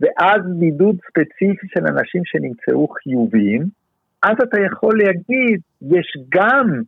ואז 0.01 0.41
בידוד 0.59 0.95
ספציפי 1.09 1.67
של 1.73 1.87
אנשים 1.87 2.21
שנמצאו 2.25 2.87
חיוביים, 2.87 3.65
אז 4.23 4.35
אתה 4.43 4.57
יכול 4.61 4.99
להגיד, 4.99 5.59
יש 5.81 6.17
גם 6.29 6.81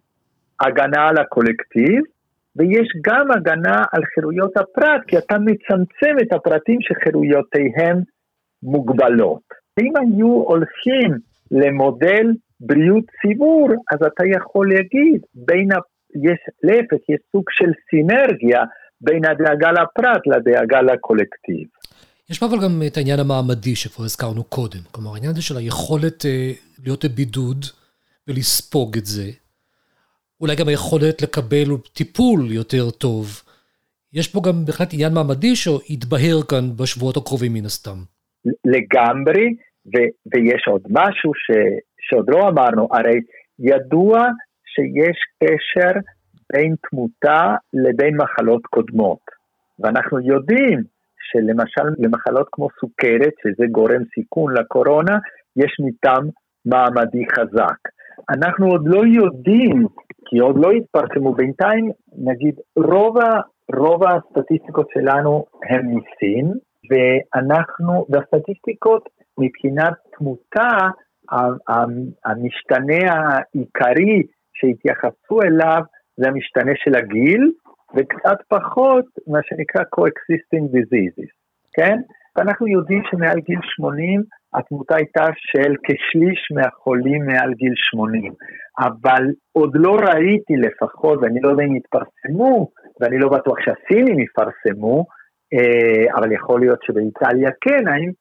הגנה 0.60 1.08
על 1.08 1.18
הקולקטיב, 1.18 2.02
ויש 2.56 2.88
גם 3.02 3.32
הגנה 3.32 3.84
על 3.92 4.02
חירויות 4.16 4.58
הפרט, 4.58 5.02
כי 5.08 5.18
אתה 5.18 5.38
מצמצם 5.38 6.16
את 6.22 6.34
הפרטים 6.34 6.78
שחירויותיהם 6.82 7.98
מוגבלות. 8.64 9.42
אם 9.80 9.94
היו 9.98 10.28
הולכים 10.28 11.12
למודל 11.52 12.28
בריאות 12.66 13.06
ציבור, 13.22 13.68
אז 13.92 14.00
אתה 14.08 14.24
יכול 14.38 14.74
להגיד, 14.74 15.22
בין 15.34 15.72
ה... 15.72 15.78
יש, 16.16 16.40
להפך, 16.64 17.10
יש 17.10 17.20
סוג 17.32 17.44
של 17.50 17.72
סינרגיה 17.90 18.62
בין 19.02 19.26
הדאגה 19.26 19.72
לפרט 19.72 20.22
לדאגה 20.28 20.82
לקולקטיב. 20.82 21.68
יש 22.30 22.40
פה 22.40 22.46
אבל 22.46 22.58
גם 22.64 22.82
את 22.88 22.98
העניין 22.98 23.20
המעמדי 23.20 23.76
שכבר 23.76 24.06
הזכרנו 24.06 24.44
קודם. 24.44 24.80
כלומר, 24.92 25.14
העניין 25.14 25.32
הזה 25.32 25.42
של 25.42 25.58
היכולת 25.58 26.26
אה, 26.26 26.52
להיות 26.84 27.06
בבידוד 27.06 27.66
ולספוג 28.28 28.98
את 28.98 29.06
זה. 29.06 29.30
אולי 30.42 30.56
גם 30.56 30.68
היכולת 30.68 31.22
לקבל 31.22 31.68
טיפול 31.94 32.52
יותר 32.52 32.90
טוב. 32.90 33.26
יש 34.14 34.28
פה 34.28 34.42
גם 34.46 34.66
בהחלט 34.66 34.94
עניין 34.94 35.14
מעמדי 35.14 35.56
שהתבהר 35.56 36.44
כאן 36.50 36.66
בשבועות 36.78 37.18
הקרובים 37.18 37.54
מן 37.54 37.66
הסתם. 37.66 37.98
לגמרי, 38.66 39.46
ו- 39.86 40.14
ויש 40.34 40.64
עוד 40.68 40.82
משהו 40.90 41.32
ש- 41.34 41.80
שעוד 42.10 42.26
לא 42.30 42.50
אמרנו, 42.50 42.88
הרי 42.92 43.20
ידוע 43.60 44.28
שיש 44.66 45.18
קשר 45.44 46.00
בין 46.54 46.76
תמותה 46.90 47.56
לבין 47.74 48.18
מחלות 48.18 48.66
קודמות. 48.66 49.20
ואנחנו 49.80 50.20
יודעים 50.20 50.80
שלמשל 51.32 51.88
למחלות 52.00 52.48
כמו 52.52 52.68
סוכרת, 52.80 53.34
שזה 53.44 53.66
גורם 53.72 54.04
סיכון 54.16 54.54
לקורונה, 54.58 55.18
יש 55.56 55.78
מטעם 55.80 56.30
מעמדי 56.66 57.26
חזק. 57.36 57.80
אנחנו 58.30 58.68
עוד 58.68 58.82
לא 58.86 59.02
יודעים, 59.06 59.88
כי 60.26 60.40
עוד 60.40 60.56
לא 60.58 60.72
התפרסמו 60.72 61.34
בינתיים, 61.34 61.92
נגיד 62.18 62.56
רוב, 62.76 63.18
רוב 63.76 64.02
הסטטיסטיקות 64.04 64.88
שלנו 64.94 65.46
הם 65.70 65.86
מסין, 65.96 66.54
ואנחנו, 66.90 68.06
והסטטיסטיקות 68.10 69.10
מבחינת 69.38 69.94
תמותה, 70.18 70.78
המשתנה 72.26 73.14
העיקרי 73.14 74.24
שהתייחסו 74.54 75.42
אליו 75.42 75.82
זה 76.18 76.28
המשתנה 76.28 76.72
של 76.76 76.96
הגיל, 76.96 77.52
וקצת 77.96 78.38
פחות 78.48 79.06
מה 79.28 79.40
שנקרא 79.44 79.82
co-existing 79.96 80.66
diseases, 80.76 81.32
כן? 81.74 81.98
ואנחנו 82.36 82.68
יודעים 82.68 83.02
שמעל 83.12 83.40
גיל 83.40 83.60
80 83.64 84.24
התמותה 84.54 84.96
הייתה 84.96 85.26
של 85.36 85.74
כשליש 85.84 86.52
מהחולים 86.56 87.26
מעל 87.26 87.54
גיל 87.54 87.74
80, 87.76 88.34
אבל 88.80 89.24
עוד 89.52 89.72
לא 89.74 89.96
ראיתי 89.96 90.54
לפחות, 90.56 91.20
ואני 91.22 91.40
לא 91.42 91.50
יודע 91.50 91.64
אם 91.64 91.76
יתפרסמו, 91.76 92.68
ואני 93.00 93.18
לא 93.20 93.30
בטוח 93.30 93.58
שהסינים 93.60 94.20
יפרסמו, 94.20 95.06
אבל 96.16 96.32
יכול 96.32 96.60
להיות 96.60 96.80
שבאיטליה 96.84 97.50
כן, 97.62 97.88
האם 97.88 98.12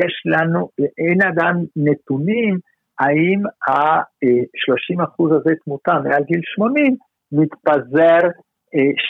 יש 0.00 0.22
לנו, 0.26 0.68
אין 0.98 1.22
עדיין 1.22 1.56
נתונים 1.76 2.58
האם 2.98 3.42
ה-30% 3.68 5.36
הזה 5.36 5.50
תמותה 5.64 5.92
מעל 6.04 6.22
גיל 6.22 6.40
80 6.42 6.96
מתפזר 7.32 8.28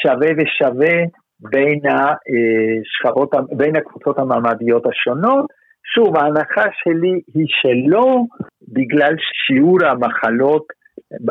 שווה 0.03 0.29
ושווה 0.39 0.97
בין, 1.41 1.81
השכבות, 1.89 3.31
בין 3.57 3.77
הקבוצות 3.77 4.19
המעמדיות 4.19 4.87
השונות. 4.87 5.47
שוב, 5.95 6.17
ההנחה 6.17 6.65
שלי 6.73 7.21
היא 7.35 7.47
שלא, 7.49 8.23
בגלל 8.69 9.15
שיעור 9.47 9.79
המחלות, 9.85 10.67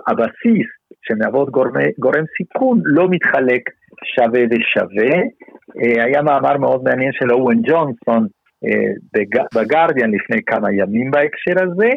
הבסיס 0.08 0.68
שמהוות 1.02 1.50
גורם 2.00 2.24
סיכון, 2.38 2.82
לא 2.84 3.08
מתחלק 3.10 3.62
שווה 4.16 4.42
ושווה. 4.52 5.22
היה 6.06 6.22
מאמר 6.22 6.58
מאוד 6.58 6.84
מעניין 6.84 7.12
של 7.14 7.32
אוון 7.32 7.62
ג'ונסון 7.62 8.28
בגרדיאן 9.56 10.12
לפני 10.12 10.44
כמה 10.46 10.74
ימים 10.74 11.12
בהקשר 11.12 11.64
הזה. 11.64 11.90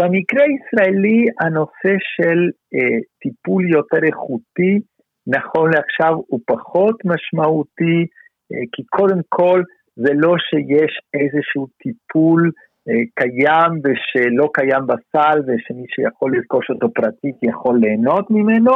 במקרה 0.00 0.44
הישראלי 0.44 1.26
הנושא 1.40 1.94
של 2.14 2.38
אה, 2.74 2.98
טיפול 3.22 3.70
יותר 3.70 4.06
איכותי 4.06 4.80
נכון 5.26 5.70
לעכשיו 5.74 6.12
הוא 6.26 6.40
פחות 6.46 6.96
משמעותי, 7.04 7.98
אה, 8.52 8.64
כי 8.72 8.82
קודם 8.84 9.20
כל 9.28 9.62
זה 9.96 10.12
לא 10.14 10.34
שיש 10.38 10.92
איזשהו 11.14 11.66
טיפול 11.82 12.50
אה, 12.88 13.02
קיים 13.14 13.72
ושלא 13.84 14.48
קיים 14.54 14.86
בסל 14.86 15.38
ושמי 15.46 15.86
שיכול 15.88 16.36
לרכוש 16.36 16.70
אותו 16.70 16.88
פרטית 16.94 17.36
יכול 17.42 17.78
ליהנות 17.80 18.30
ממנו, 18.30 18.72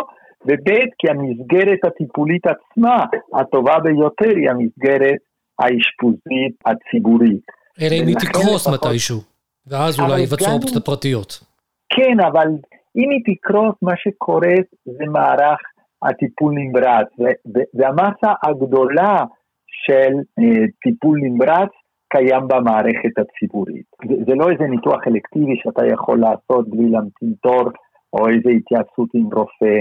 וב' 0.47 0.71
כי 0.99 1.11
המסגרת 1.11 1.85
הטיפולית 1.85 2.47
עצמה 2.47 3.05
הטובה 3.35 3.79
ביותר 3.79 4.37
היא 4.37 4.51
המסגרת 4.51 5.19
האשפוזית 5.59 6.55
הציבורית. 6.67 7.47
אלא 7.81 7.95
אם 8.03 8.07
היא 8.07 8.17
תקרוס 8.17 8.69
מתישהו, 8.69 9.19
ואז 9.67 10.01
אולי 10.01 10.21
יבצעו 10.23 10.57
את 10.57 10.77
הפרטיות. 10.77 11.41
כן, 11.89 12.17
אבל 12.27 12.49
אם 12.97 13.09
היא 13.11 13.35
תקרוס, 13.35 13.75
מה 13.83 13.93
שקורה 13.97 14.57
זה 14.85 15.05
מערך 15.13 15.61
הטיפול 16.03 16.55
נמרץ, 16.55 17.09
והמסה 17.75 18.33
הגדולה 18.47 19.25
של 19.85 20.13
אה, 20.39 20.65
טיפול 20.83 21.19
נמרץ 21.23 21.71
קיים 22.09 22.49
במערכת 22.49 23.15
הציבורית. 23.19 23.87
זה, 24.09 24.15
זה 24.27 24.35
לא 24.35 24.51
איזה 24.51 24.65
ניתוח 24.65 25.01
אלקטיבי 25.07 25.57
שאתה 25.63 25.87
יכול 25.87 26.21
לעשות 26.21 26.69
בלי 26.69 26.91
להמתין 26.91 27.33
תור, 27.43 27.69
או 28.13 28.29
איזה 28.29 28.51
התייעצות 28.57 29.09
עם 29.15 29.25
רופא 29.25 29.77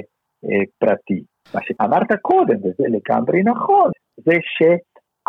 אה, 0.46 0.64
פרטי. 0.80 1.24
מה 1.54 1.62
שאמרת 1.64 2.12
קודם, 2.22 2.58
וזה 2.58 2.86
לגמרי 2.96 3.44
נכון, 3.44 3.90
זה 4.18 4.34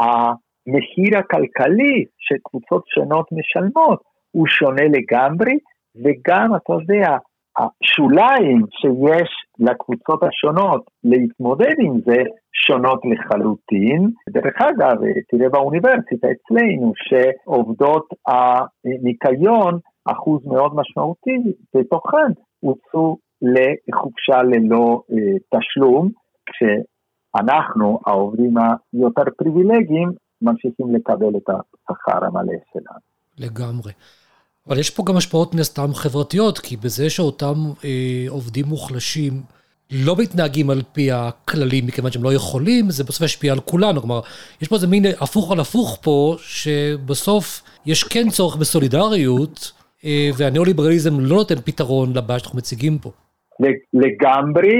שהמחיר 0.00 1.18
הכלכלי 1.18 2.04
שקבוצות 2.18 2.84
שונות 2.86 3.26
משלמות 3.32 4.02
הוא 4.30 4.46
שונה 4.46 4.84
לגמרי, 4.84 5.58
וגם, 6.04 6.54
אתה 6.56 6.72
יודע, 6.72 7.16
השוליים 7.58 8.60
שיש 8.70 9.30
לקבוצות 9.58 10.22
השונות 10.22 10.84
להתמודד 11.04 11.74
עם 11.78 12.00
זה 12.06 12.22
שונות 12.52 13.00
לחלוטין. 13.04 14.10
דרך 14.28 14.56
אגב, 14.60 14.96
תראה 15.30 15.48
באוניברסיטה 15.48 16.28
אצלנו 16.32 16.92
שעובדות 16.96 18.06
הניקיון, 18.26 19.78
אחוז 20.04 20.46
מאוד 20.46 20.72
משמעותי 20.74 21.36
בתוכן, 21.76 22.30
הוצאו 22.60 23.16
לחופשה 23.42 24.42
ללא 24.42 25.02
אה, 25.12 25.58
תשלום, 25.58 26.08
כשאנחנו, 27.36 27.98
העובדים 28.06 28.54
היותר 28.92 29.22
פריבילגיים, 29.38 30.12
ממשיכים 30.42 30.94
לקבל 30.94 31.36
את 31.36 31.48
השכר 31.48 32.24
המלא 32.24 32.52
שלנו. 32.72 32.98
לגמרי. 33.38 33.92
אבל 34.68 34.78
יש 34.78 34.90
פה 34.90 35.02
גם 35.06 35.16
השפעות 35.16 35.54
מן 35.54 35.60
הסתם 35.60 35.94
חברתיות, 35.94 36.58
כי 36.58 36.76
בזה 36.76 37.10
שאותם 37.10 37.54
אה, 37.84 38.24
עובדים 38.28 38.66
מוחלשים 38.66 39.32
לא 39.92 40.16
מתנהגים 40.18 40.70
על 40.70 40.82
פי 40.92 41.12
הכללים 41.12 41.86
מכיוון 41.86 42.10
שהם 42.10 42.22
לא 42.24 42.34
יכולים, 42.34 42.90
זה 42.90 43.04
בסוף 43.04 43.22
ישפיע 43.22 43.52
על 43.52 43.60
כולנו. 43.60 44.00
כלומר, 44.00 44.20
יש 44.60 44.68
פה 44.68 44.74
איזה 44.74 44.86
מין 44.86 45.04
הפוך 45.20 45.52
על 45.52 45.60
הפוך 45.60 45.98
פה, 46.02 46.36
שבסוף 46.38 47.62
יש 47.86 48.04
כן 48.04 48.28
צורך 48.30 48.56
בסולידריות, 48.56 49.72
אה, 50.04 50.30
והניאו-ליברליזם 50.36 51.20
לא 51.20 51.36
נותן 51.36 51.60
פתרון 51.64 52.12
לבעיה 52.16 52.38
שאנחנו 52.38 52.58
מציגים 52.58 52.98
פה. 52.98 53.10
לגמרי, 53.92 54.72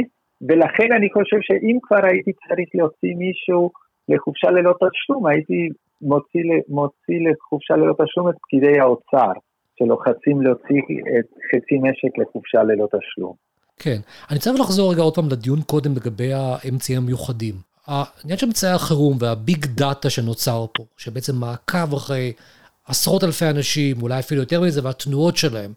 ולכן 0.48 0.88
אני 0.98 1.08
חושב 1.12 1.40
שאם 1.40 1.78
כבר 1.82 2.02
הייתי 2.10 2.32
צריך 2.32 2.68
להוציא 2.74 3.14
מישהו 3.16 3.70
לחופשה 4.08 4.50
ללא 4.50 4.72
תשלום, 4.82 5.26
הייתי 5.26 5.68
מוציא, 6.02 6.40
מוציא 6.68 7.18
לחופשה 7.26 7.74
ללא 7.76 7.94
תשלום 8.02 8.28
את 8.28 8.34
פקידי 8.42 8.80
האוצר. 8.80 9.32
שלוחצים 9.78 10.42
להוציא 10.42 10.82
את 11.18 11.26
חצי 11.48 11.74
משק 11.78 12.18
לחופשה 12.18 12.62
ללא 12.62 12.86
תשלום. 12.86 13.34
כן. 13.76 13.98
אני 14.30 14.36
רוצה 14.36 14.50
לחזור 14.52 14.92
רגע 14.92 15.02
עוד 15.02 15.14
פעם 15.14 15.28
לדיון 15.30 15.58
קודם 15.62 15.92
לגבי 15.96 16.32
האמצעים 16.32 16.98
המיוחדים. 16.98 17.54
העניין 17.86 18.38
של 18.38 18.46
אמצעי 18.46 18.72
החירום 18.72 19.16
והביג 19.20 19.66
דאטה 19.66 20.10
שנוצר 20.10 20.66
פה, 20.74 20.84
שבעצם 20.96 21.32
מעקב 21.36 21.94
אחרי 21.94 22.32
עשרות 22.88 23.24
אלפי 23.24 23.44
אנשים, 23.50 24.02
אולי 24.02 24.18
אפילו 24.18 24.40
יותר 24.40 24.60
מזה, 24.60 24.84
והתנועות 24.84 25.36
שלהם, 25.36 25.72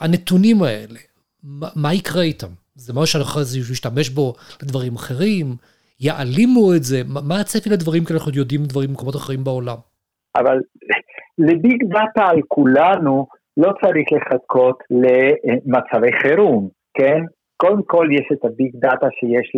הנתונים 0.00 0.62
האלה, 0.62 0.98
מה 1.76 1.94
יקרה 1.94 2.22
איתם? 2.22 2.61
זה 2.74 2.92
משהו 2.92 3.20
שאחרי 3.20 3.44
זה 3.44 3.58
ישתמש 3.58 4.08
בו 4.10 4.32
לדברים 4.62 4.94
אחרים? 4.94 5.46
יעלימו 6.00 6.74
את 6.76 6.82
זה? 6.82 6.96
מה 7.28 7.40
הצפי 7.40 7.70
לדברים 7.70 8.04
כאלה 8.04 8.18
אנחנו 8.18 8.32
יודעים 8.34 8.60
דברים 8.64 8.88
במקומות 8.90 9.16
אחרים 9.16 9.44
בעולם? 9.44 9.76
אבל 10.36 10.58
לביג 11.38 11.84
דאטה 11.84 12.24
על 12.30 12.40
כולנו 12.48 13.26
לא 13.56 13.72
צריך 13.82 14.06
לחכות 14.12 14.78
למצבי 14.90 16.12
חירום, 16.22 16.68
כן? 16.94 17.20
קודם 17.56 17.82
כל 17.82 18.08
יש 18.12 18.26
את 18.32 18.44
הביג 18.44 18.70
דאטה 18.74 19.06
שיש 19.10 19.52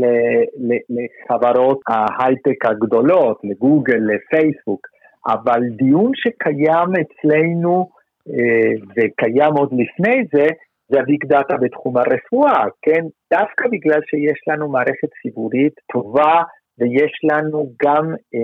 לחברות 0.94 1.81
ההייטק 1.88 2.66
הגדולות, 2.66 3.40
לגוגל, 3.44 3.98
לפייסבוק, 3.98 4.87
אבל 5.27 5.61
דיון 5.77 6.11
שקיים 6.14 6.88
אצלנו 7.03 7.88
אה, 8.29 8.72
וקיים 8.96 9.53
עוד 9.59 9.72
לפני 9.72 10.24
זה, 10.35 10.46
זה 10.94 11.00
הביג 11.00 11.24
דאטה 11.26 11.57
בתחום 11.57 11.96
הרפואה, 11.96 12.64
כן? 12.83 13.02
דווקא 13.33 13.68
בגלל 13.72 14.00
שיש 14.07 14.38
לנו 14.48 14.68
מערכת 14.68 15.09
ציבורית 15.22 15.72
טובה 15.92 16.42
ויש 16.78 17.12
לנו 17.30 17.72
גם 17.85 18.04
אה, 18.35 18.40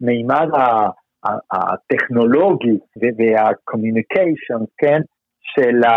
מימד 0.00 0.48
הטכנולוגי 1.52 2.78
וה-communication, 2.96 4.64
כן, 4.78 5.00
של, 5.40 5.84
ה, 5.84 5.94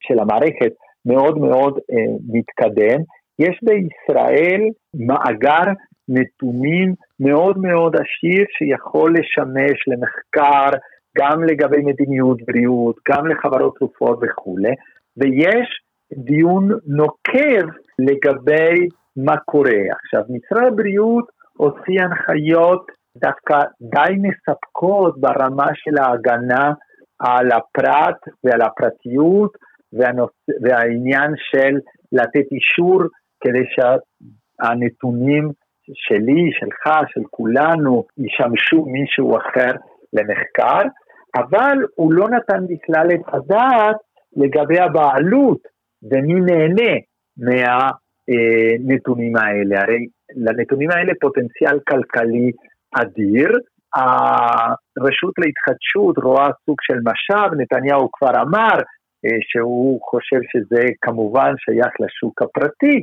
של 0.00 0.18
המערכת 0.18 0.72
מאוד 1.06 1.38
מאוד 1.38 1.78
אה, 1.78 2.14
מתקדם. 2.28 3.00
יש 3.38 3.60
בישראל 3.62 4.60
מאגר 4.94 5.72
נתונים 6.08 6.94
מאוד 7.20 7.58
מאוד 7.58 7.96
עשיר 7.96 8.44
שיכול 8.58 9.14
לשמש 9.18 9.78
למחקר 9.88 10.78
גם 11.18 11.44
לגבי 11.44 11.82
מדיניות 11.82 12.38
בריאות, 12.46 12.96
גם 13.08 13.26
לחברות 13.26 13.76
תרופות 13.78 14.18
וכולי, 14.22 14.74
ויש 15.16 15.68
דיון 16.12 16.68
נוקב 16.86 17.66
לגבי 17.98 18.88
מה 19.16 19.36
קורה. 19.36 19.82
עכשיו, 20.02 20.22
משרד 20.28 20.72
הבריאות 20.72 21.24
הוציא 21.56 22.02
הנחיות 22.02 22.86
דווקא 23.16 23.60
די 23.80 24.14
מספקות 24.18 25.20
ברמה 25.20 25.66
של 25.74 25.98
ההגנה 25.98 26.72
על 27.18 27.48
הפרט 27.52 28.18
ועל 28.44 28.62
הפרטיות 28.62 29.52
והנוס... 29.92 30.30
והעניין 30.62 31.34
של 31.36 31.78
לתת 32.12 32.52
אישור 32.52 33.02
כדי 33.40 33.64
שהנתונים 33.74 35.50
שלי, 35.94 36.50
שלך, 36.52 36.94
של 37.08 37.20
כולנו, 37.30 38.04
ישמשו 38.18 38.84
מישהו 38.86 39.36
אחר 39.36 39.70
למחקר, 40.12 40.88
אבל 41.34 41.78
הוא 41.94 42.12
לא 42.12 42.28
נתן 42.28 42.66
בכלל 42.66 43.08
את 43.14 43.34
הדעת 43.34 43.96
לגבי 44.36 44.80
הבעלות 44.80 45.58
ומי 46.02 46.40
נהנה 46.40 46.92
מהנתונים 47.36 49.36
האלה. 49.36 49.82
הרי 49.82 50.06
לנתונים 50.36 50.90
האלה 50.90 51.12
פוטנציאל 51.20 51.78
כלכלי 51.88 52.50
אדיר. 52.94 53.50
הרשות 53.96 55.34
להתחדשות 55.38 56.18
רואה 56.18 56.50
סוג 56.66 56.76
של 56.82 56.98
משאב, 57.04 57.54
נתניהו 57.54 58.08
כבר 58.12 58.42
אמר 58.42 58.76
אה, 59.24 59.36
שהוא 59.40 60.00
חושב 60.02 60.40
שזה 60.52 60.84
כמובן 61.00 61.54
שייך 61.58 61.92
לשוק 62.00 62.42
הפרטי, 62.42 63.02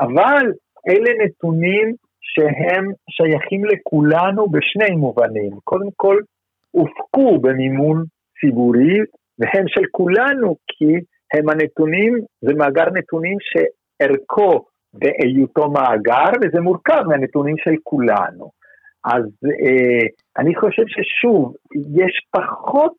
אבל 0.00 0.52
אלה 0.88 1.24
נתונים 1.24 1.94
שהם 2.20 2.92
שייכים 3.10 3.64
לכולנו 3.64 4.48
בשני 4.48 4.96
מובנים. 4.96 5.52
קודם 5.64 5.88
כל, 5.96 6.16
הופקו 6.72 7.38
במימון 7.40 8.04
ציבורי, 8.40 8.98
והם 9.38 9.68
של 9.68 9.84
כולנו, 9.90 10.56
כי 10.68 10.92
הם 11.34 11.48
הנתונים, 11.48 12.18
זה 12.40 12.54
מאגר 12.54 12.90
נתונים 12.94 13.36
שערכו 13.40 14.64
בהיותו 14.94 15.70
מאגר, 15.70 16.30
וזה 16.42 16.60
מורכב 16.60 17.02
מהנתונים 17.08 17.56
של 17.58 17.74
כולנו. 17.82 18.50
אז 19.04 19.24
אה, 19.44 20.06
אני 20.38 20.54
חושב 20.54 20.82
ששוב, 20.86 21.54
יש 21.74 22.20
פחות 22.30 22.92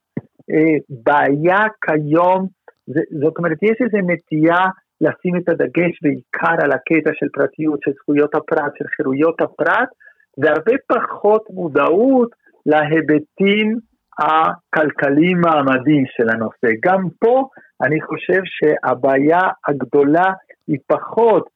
אה, 0.52 0.78
בעיה 0.90 1.66
כיום, 1.86 2.48
זה, 2.88 3.02
זאת 3.22 3.38
אומרת, 3.38 3.58
יש 3.64 3.78
איזו 3.82 4.08
נטייה 4.08 4.66
לשים 5.02 5.36
את 5.38 5.50
הדגש 5.50 6.00
בעיקר 6.02 6.56
על 6.64 6.72
הקטע 6.72 7.12
של 7.14 7.28
פרטיות, 7.34 7.80
של 7.84 7.92
זכויות 7.92 8.36
הפרט, 8.36 8.72
של 8.78 8.86
חירויות 8.96 9.42
הפרט, 9.42 9.90
והרבה 10.38 10.74
פחות 10.88 11.44
מודעות 11.50 12.30
להיבטים 12.66 13.80
הכלכליים-מעמדיים 14.20 16.06
של 16.18 16.30
הנושא. 16.30 16.68
גם 16.86 17.02
פה 17.20 17.48
אני 17.82 18.02
חושב 18.02 18.42
שהבעיה 18.46 19.42
הגדולה 19.68 20.34
היא 20.68 20.78
פחות 20.88 21.50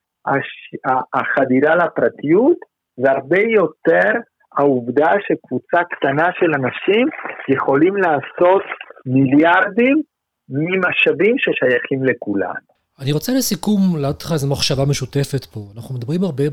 החדירה 1.13 1.75
לפרטיות, 1.75 2.57
והרבה 2.97 3.41
יותר 3.55 4.11
העובדה 4.57 5.11
שקבוצה 5.27 5.83
קטנה 5.83 6.27
של 6.39 6.51
אנשים 6.55 7.07
יכולים 7.49 7.95
לעשות 7.97 8.63
מיליארדים 9.05 10.01
ממשאבים 10.49 11.35
ששייכים 11.37 12.03
לכולם. 12.03 12.55
אני 13.01 13.11
רוצה 13.11 13.31
לסיכום 13.37 13.79
לך 14.01 14.31
איזו 14.33 14.47
מחשבה 14.47 14.85
משותפת 14.89 15.45
פה. 15.45 15.59
אנחנו 15.75 15.95
מדברים 15.95 16.23
הרבה 16.23 16.43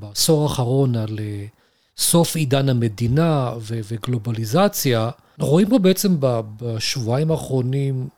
בעשור 0.00 0.42
האחרון 0.42 0.96
על 0.96 1.18
אה, 1.18 1.44
סוף 1.98 2.36
עידן 2.36 2.68
המדינה 2.68 3.52
וגלובליזציה. 3.60 5.10
אנחנו 5.38 5.52
רואים 5.52 5.68
פה 5.68 5.78
בעצם 5.78 6.16
בשבועיים 6.60 7.30
האחרונים 7.30 8.08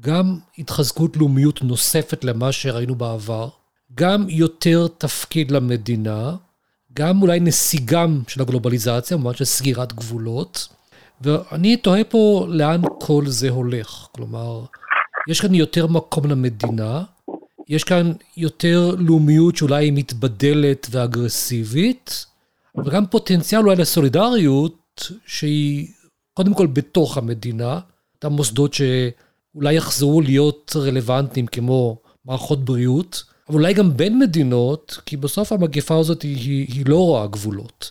גם 0.00 0.38
התחזקות 0.58 1.16
לאומיות 1.16 1.62
נוספת 1.62 2.24
למה 2.24 2.52
שראינו 2.52 2.94
בעבר, 2.94 3.48
גם 3.94 4.26
יותר 4.28 4.86
תפקיד 4.98 5.50
למדינה, 5.50 6.36
גם 6.92 7.22
אולי 7.22 7.40
נסיגם 7.40 8.22
של 8.28 8.42
הגלובליזציה, 8.42 9.16
במובן 9.16 9.34
של 9.34 9.44
סגירת 9.44 9.92
גבולות, 9.92 10.68
ואני 11.20 11.76
תוהה 11.76 12.04
פה 12.04 12.46
לאן 12.48 12.80
כל 13.00 13.24
זה 13.26 13.50
הולך. 13.50 14.06
כלומר, 14.12 14.64
יש 15.28 15.40
כאן 15.40 15.54
יותר 15.54 15.86
מקום 15.86 16.26
למדינה, 16.26 17.02
יש 17.68 17.84
כאן 17.84 18.12
יותר 18.36 18.94
לאומיות 18.98 19.56
שאולי 19.56 19.84
היא 19.84 19.92
מתבדלת 19.92 20.86
ואגרסיבית, 20.90 22.26
אבל 22.76 22.90
גם 22.90 23.06
פוטנציאל 23.06 23.60
אולי 23.60 23.76
לסולידריות 23.76 25.10
שהיא 25.26 25.88
קודם 26.34 26.54
כל 26.54 26.66
בתוך 26.66 27.18
המדינה, 27.18 27.80
אותם 28.14 28.32
מוסדות 28.32 28.74
שאולי 28.74 29.74
יחזרו 29.74 30.20
להיות 30.20 30.72
רלוונטיים 30.76 31.46
כמו 31.46 31.96
מערכות 32.24 32.64
בריאות, 32.64 33.22
אבל 33.48 33.58
אולי 33.58 33.74
גם 33.74 33.96
בין 33.96 34.18
מדינות, 34.18 35.00
כי 35.06 35.16
בסוף 35.16 35.52
המגפה 35.52 35.98
הזאת 35.98 36.22
היא, 36.22 36.36
היא, 36.36 36.66
היא 36.68 36.84
לא 36.88 36.96
רואה 36.96 37.26
גבולות. 37.26 37.90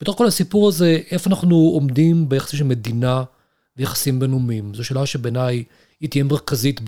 בתוך 0.00 0.18
כל 0.18 0.26
הסיפור 0.26 0.68
הזה, 0.68 0.98
איפה 1.10 1.30
אנחנו 1.30 1.56
עומדים 1.56 2.28
ביחסים 2.28 2.58
של 2.58 2.64
מדינה 2.64 3.22
ויחסים 3.76 4.18
בינלאומיים? 4.18 4.74
זו 4.74 4.84
שאלה 4.84 5.06
שבעיניי 5.06 5.64
היא 6.00 6.10
תהיה 6.10 6.24
מרכזית 6.24 6.80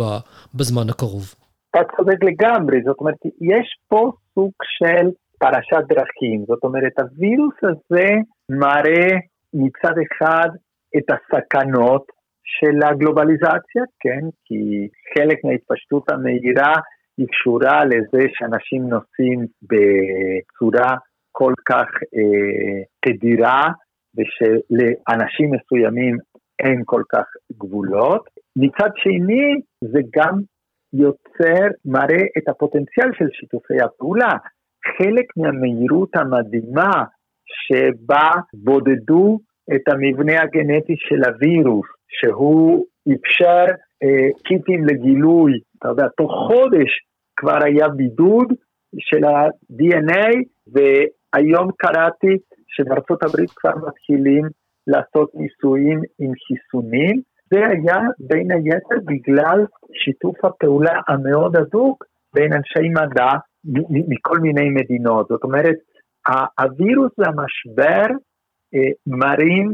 בזמן 0.54 0.90
הקרוב. 0.90 1.34
אתה 1.70 1.80
צודק 1.96 2.18
לגמרי, 2.22 2.76
זאת 2.86 2.96
אומרת, 3.00 3.14
יש 3.24 3.76
פה 3.88 4.12
סוג 4.34 4.52
של 4.78 5.06
פרשת 5.42 5.84
דרכים, 5.88 6.44
זאת 6.48 6.64
אומרת, 6.64 6.92
הווירוס 6.98 7.58
הזה 7.62 8.08
מראה 8.50 9.10
מצד 9.54 9.94
אחד 10.06 10.48
את 10.96 11.06
הסכנות 11.14 12.04
של 12.44 12.76
הגלובליזציה, 12.88 13.82
כן, 14.00 14.24
כי 14.44 14.88
חלק 15.14 15.38
מההתפשטות 15.44 16.10
המהירה 16.10 16.74
היא 17.18 17.26
קשורה 17.32 17.84
לזה 17.84 18.22
שאנשים 18.34 18.82
נוסעים 18.88 19.40
בצורה 19.62 20.96
כל 21.32 21.54
כך 21.68 21.88
אה, 22.16 22.82
תדירה, 23.04 23.62
ושלאנשים 24.16 25.50
מסוימים 25.54 26.16
אין 26.58 26.82
כל 26.84 27.02
כך 27.12 27.26
גבולות. 27.52 28.24
מצד 28.56 28.90
שני, 28.96 29.60
זה 29.80 30.00
גם 30.16 30.38
יוצר, 30.92 31.66
מראה 31.84 32.24
את 32.38 32.48
הפוטנציאל 32.48 33.10
של 33.18 33.28
שיתופי 33.32 33.80
הפעולה. 33.84 34.32
חלק 34.86 35.26
מהמהירות 35.36 36.16
המדהימה 36.16 37.04
שבה 37.44 38.30
בודדו 38.54 39.38
את 39.74 39.88
המבנה 39.88 40.42
הגנטי 40.42 40.94
של 40.98 41.24
הווירוס, 41.24 41.86
שהוא 42.08 42.86
אפשר 43.12 43.64
אה, 44.02 44.28
קיטים 44.44 44.84
לגילוי, 44.84 45.52
אתה 45.78 45.88
יודע, 45.88 46.06
תוך 46.16 46.32
חודש 46.46 46.90
כבר 47.36 47.58
היה 47.64 47.88
בידוד 47.88 48.52
של 48.98 49.24
ה-DNA, 49.24 50.28
והיום 50.72 51.70
קראתי 51.78 52.36
שבארצות 52.68 53.22
הברית 53.22 53.50
כבר 53.50 53.74
מתחילים 53.86 54.44
לעשות 54.86 55.30
ניסויים 55.34 56.00
עם 56.18 56.32
חיסונים. 56.46 57.22
זה 57.50 57.58
היה 57.66 58.00
בין 58.18 58.50
היתר 58.52 58.96
בגלל 59.04 59.66
שיתוף 59.92 60.44
הפעולה 60.44 61.00
המאוד 61.08 61.56
הדוק 61.56 62.04
בין 62.34 62.52
אנשי 62.52 62.88
מדע 62.88 63.32
מכל 64.08 64.38
מיני 64.38 64.70
מדינות. 64.70 65.26
זאת 65.28 65.44
אומרת, 65.44 65.76
הווירוס 66.60 67.12
והמשבר 67.18 68.06
אה, 68.74 68.90
מראים 69.06 69.72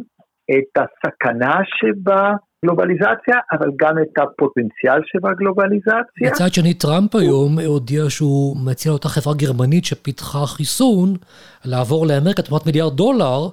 את 0.50 0.82
הסכנה 0.82 1.54
שבגלובליזציה, 1.78 3.38
אבל 3.52 3.70
גם 3.76 3.94
את 3.98 4.18
הפוטנציאל 4.18 5.00
שבגלובליזציה. 5.04 6.30
מצד 6.30 6.52
שני, 6.52 6.74
טראמפ 6.74 7.14
היום 7.14 7.58
הודיע 7.66 8.02
שהוא 8.08 8.56
מציע 8.66 8.92
לאותה 8.92 9.08
חברה 9.08 9.34
גרמנית 9.34 9.84
שפיתחה 9.84 10.46
חיסון, 10.46 11.08
לעבור 11.64 12.06
לאמריקה 12.06 12.42
תמורת 12.42 12.66
מיליארד 12.66 12.96
דולר, 12.96 13.48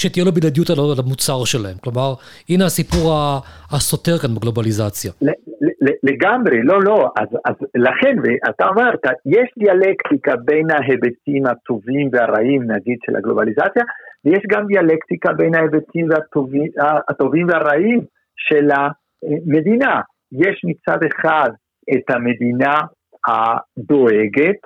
שתהיה 0.00 0.24
לו 0.24 0.32
בלעדיות 0.32 0.70
על 0.70 0.78
המוצר 1.04 1.44
שלהם. 1.44 1.76
כלומר, 1.82 2.10
הנה 2.50 2.64
הסיפור 2.64 3.04
הסותר 3.72 4.18
כאן 4.18 4.34
בגלובליזציה. 4.34 5.12
לגמרי, 6.02 6.62
לא, 6.62 6.78
לא, 6.82 7.08
אז, 7.20 7.28
אז 7.44 7.54
לכן, 7.74 8.14
ואתה 8.22 8.64
אמרת, 8.68 9.04
יש 9.26 9.48
דיאלקטיקה 9.58 10.32
בין 10.44 10.66
ההיבטים 10.70 11.46
הטובים 11.46 12.08
והרעים, 12.12 12.62
נגיד, 12.72 12.98
של 13.06 13.16
הגלובליזציה, 13.16 13.84
ויש 14.24 14.42
גם 14.52 14.66
דיאלקטיקה 14.66 15.32
בין 15.32 15.54
ההיבטים 15.54 16.08
הטובים, 16.12 16.70
הטובים 17.08 17.46
והרעים 17.48 18.00
של 18.36 18.68
המדינה. 18.76 20.00
יש 20.32 20.62
מצד 20.64 20.98
אחד 21.12 21.50
את 21.94 22.14
המדינה 22.14 22.74
הדואגת, 23.28 24.60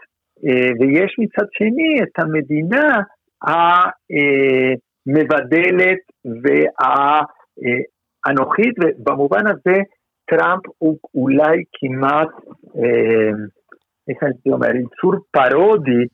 אה, 0.47 0.71
ויש 0.81 1.16
מצד 1.18 1.47
שני 1.53 2.03
את 2.03 2.18
המדינה 2.18 3.01
המבדלת 5.07 5.99
והאנוכית, 8.25 8.75
ובמובן 8.81 9.47
הזה 9.47 9.79
טראמפ 10.31 10.62
הוא 10.79 10.97
אולי 11.15 11.62
כמעט, 11.73 12.29
אה, 12.77 13.31
איך 14.09 14.23
אני 14.23 14.53
אומר, 14.53 14.69
יצור 14.69 15.15
פרודי, 15.31 16.05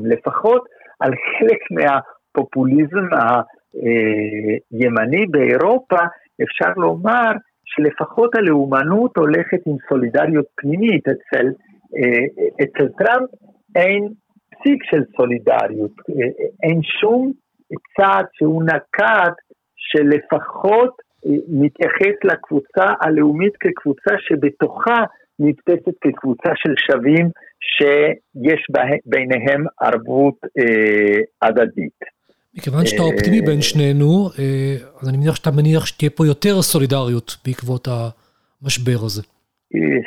לפחות 0.00 0.62
על 1.00 1.10
חלק 1.10 1.60
מהפופוליזם 1.70 3.06
הימני 4.72 5.26
באירופה, 5.26 5.98
אפשר 6.42 6.72
לומר 6.76 7.32
שלפחות 7.64 8.34
הלאומנות 8.34 9.16
הולכת 9.16 9.60
עם 9.66 9.76
סולידריות 9.88 10.46
פנימית. 10.56 11.08
אצל, 11.08 11.46
אה, 11.96 12.44
אצל 12.62 12.88
טראמפ 12.98 13.30
אין 13.76 14.08
פסיק 14.50 14.84
של 14.84 15.02
סולידריות, 15.16 15.92
אה, 16.10 16.28
אין 16.62 16.80
שום 16.82 17.32
צעד 17.96 18.26
שהוא 18.32 18.62
נקט 18.62 19.34
שלפחות 19.76 20.94
מתייחס 21.48 22.16
לקבוצה 22.24 22.86
הלאומית 23.00 23.52
כקבוצה 23.60 24.14
שבתוכה 24.18 25.04
נתפסת 25.38 25.94
כקבוצה 26.00 26.50
של 26.54 26.74
שווים 26.86 27.30
שיש 27.60 28.66
ביניהם 29.06 29.64
ערבות 29.80 30.34
אה, 30.58 31.20
הדדית. 31.42 32.00
מכיוון 32.54 32.86
שאתה 32.86 33.02
אופטימי 33.02 33.40
בין 33.40 33.62
שנינו, 33.62 34.28
אה, 34.38 34.74
אז 35.00 35.08
אני 35.08 35.16
מניח 35.18 35.34
שאתה 35.34 35.50
מניח 35.50 35.86
שתהיה 35.86 36.10
פה 36.10 36.26
יותר 36.26 36.62
סולידריות 36.62 37.36
בעקבות 37.46 37.88
המשבר 37.88 38.98
הזה. 39.06 39.22
אה, 39.74 40.00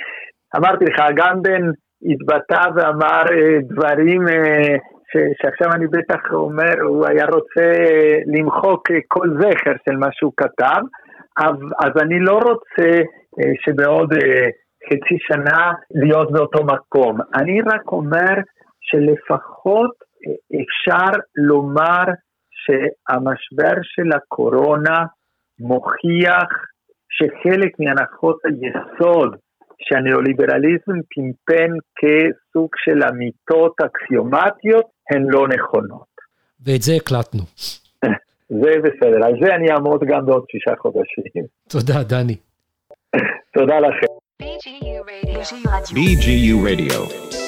אמרתי 0.57 0.85
לך, 0.85 0.99
גנדן 1.15 1.63
התבטא 2.11 2.63
ואמר 2.75 3.23
אה, 3.31 3.57
דברים 3.69 4.21
שעכשיו 5.41 5.71
אני 5.73 5.87
בטח 5.87 6.21
אומר, 6.31 6.81
הוא 6.81 7.05
היה 7.07 7.25
רוצה 7.25 7.71
למחוק 8.25 8.87
כל 9.07 9.27
זכר 9.39 9.73
של 9.85 9.95
מה 9.97 10.07
שהוא 10.11 10.33
כתב, 10.37 10.81
אז 11.79 11.91
אני 12.01 12.19
לא 12.19 12.33
רוצה 12.33 13.01
שבעוד 13.65 14.13
חצי 14.85 15.17
שנה 15.19 15.71
להיות 15.91 16.31
באותו 16.31 16.63
מקום. 16.63 17.17
אני 17.35 17.61
רק 17.61 17.91
אומר 17.91 18.33
שלפחות 18.81 19.91
אפשר 20.61 21.19
לומר 21.35 22.03
שהמשבר 22.51 23.73
של 23.81 24.09
הקורונה 24.15 25.05
מוכיח 25.59 26.49
שחלק 27.09 27.71
מהנחות 27.79 28.37
היסוד 28.45 29.35
שהניאו-ליברליזם 29.81 30.97
פמפן 31.09 31.71
כסוג 31.95 32.69
של 32.85 33.03
אמיתות 33.09 33.75
אקסיומטיות 33.85 34.85
הן 35.11 35.23
לא 35.29 35.47
נכונות. 35.47 36.13
ואת 36.65 36.81
זה 36.81 36.93
הקלטנו. 36.93 37.43
זה 38.49 38.71
בסדר, 38.83 39.25
על 39.25 39.33
זה 39.43 39.55
אני 39.55 39.71
אעמוד 39.71 40.03
גם 40.07 40.25
בעוד 40.25 40.45
שישה 40.51 40.75
חודשים. 40.77 41.43
תודה, 41.69 42.03
דני. 42.03 42.35
תודה 43.53 43.79
לכם. 43.79 44.13
BGU 45.93 46.57
Radio. 46.67 47.42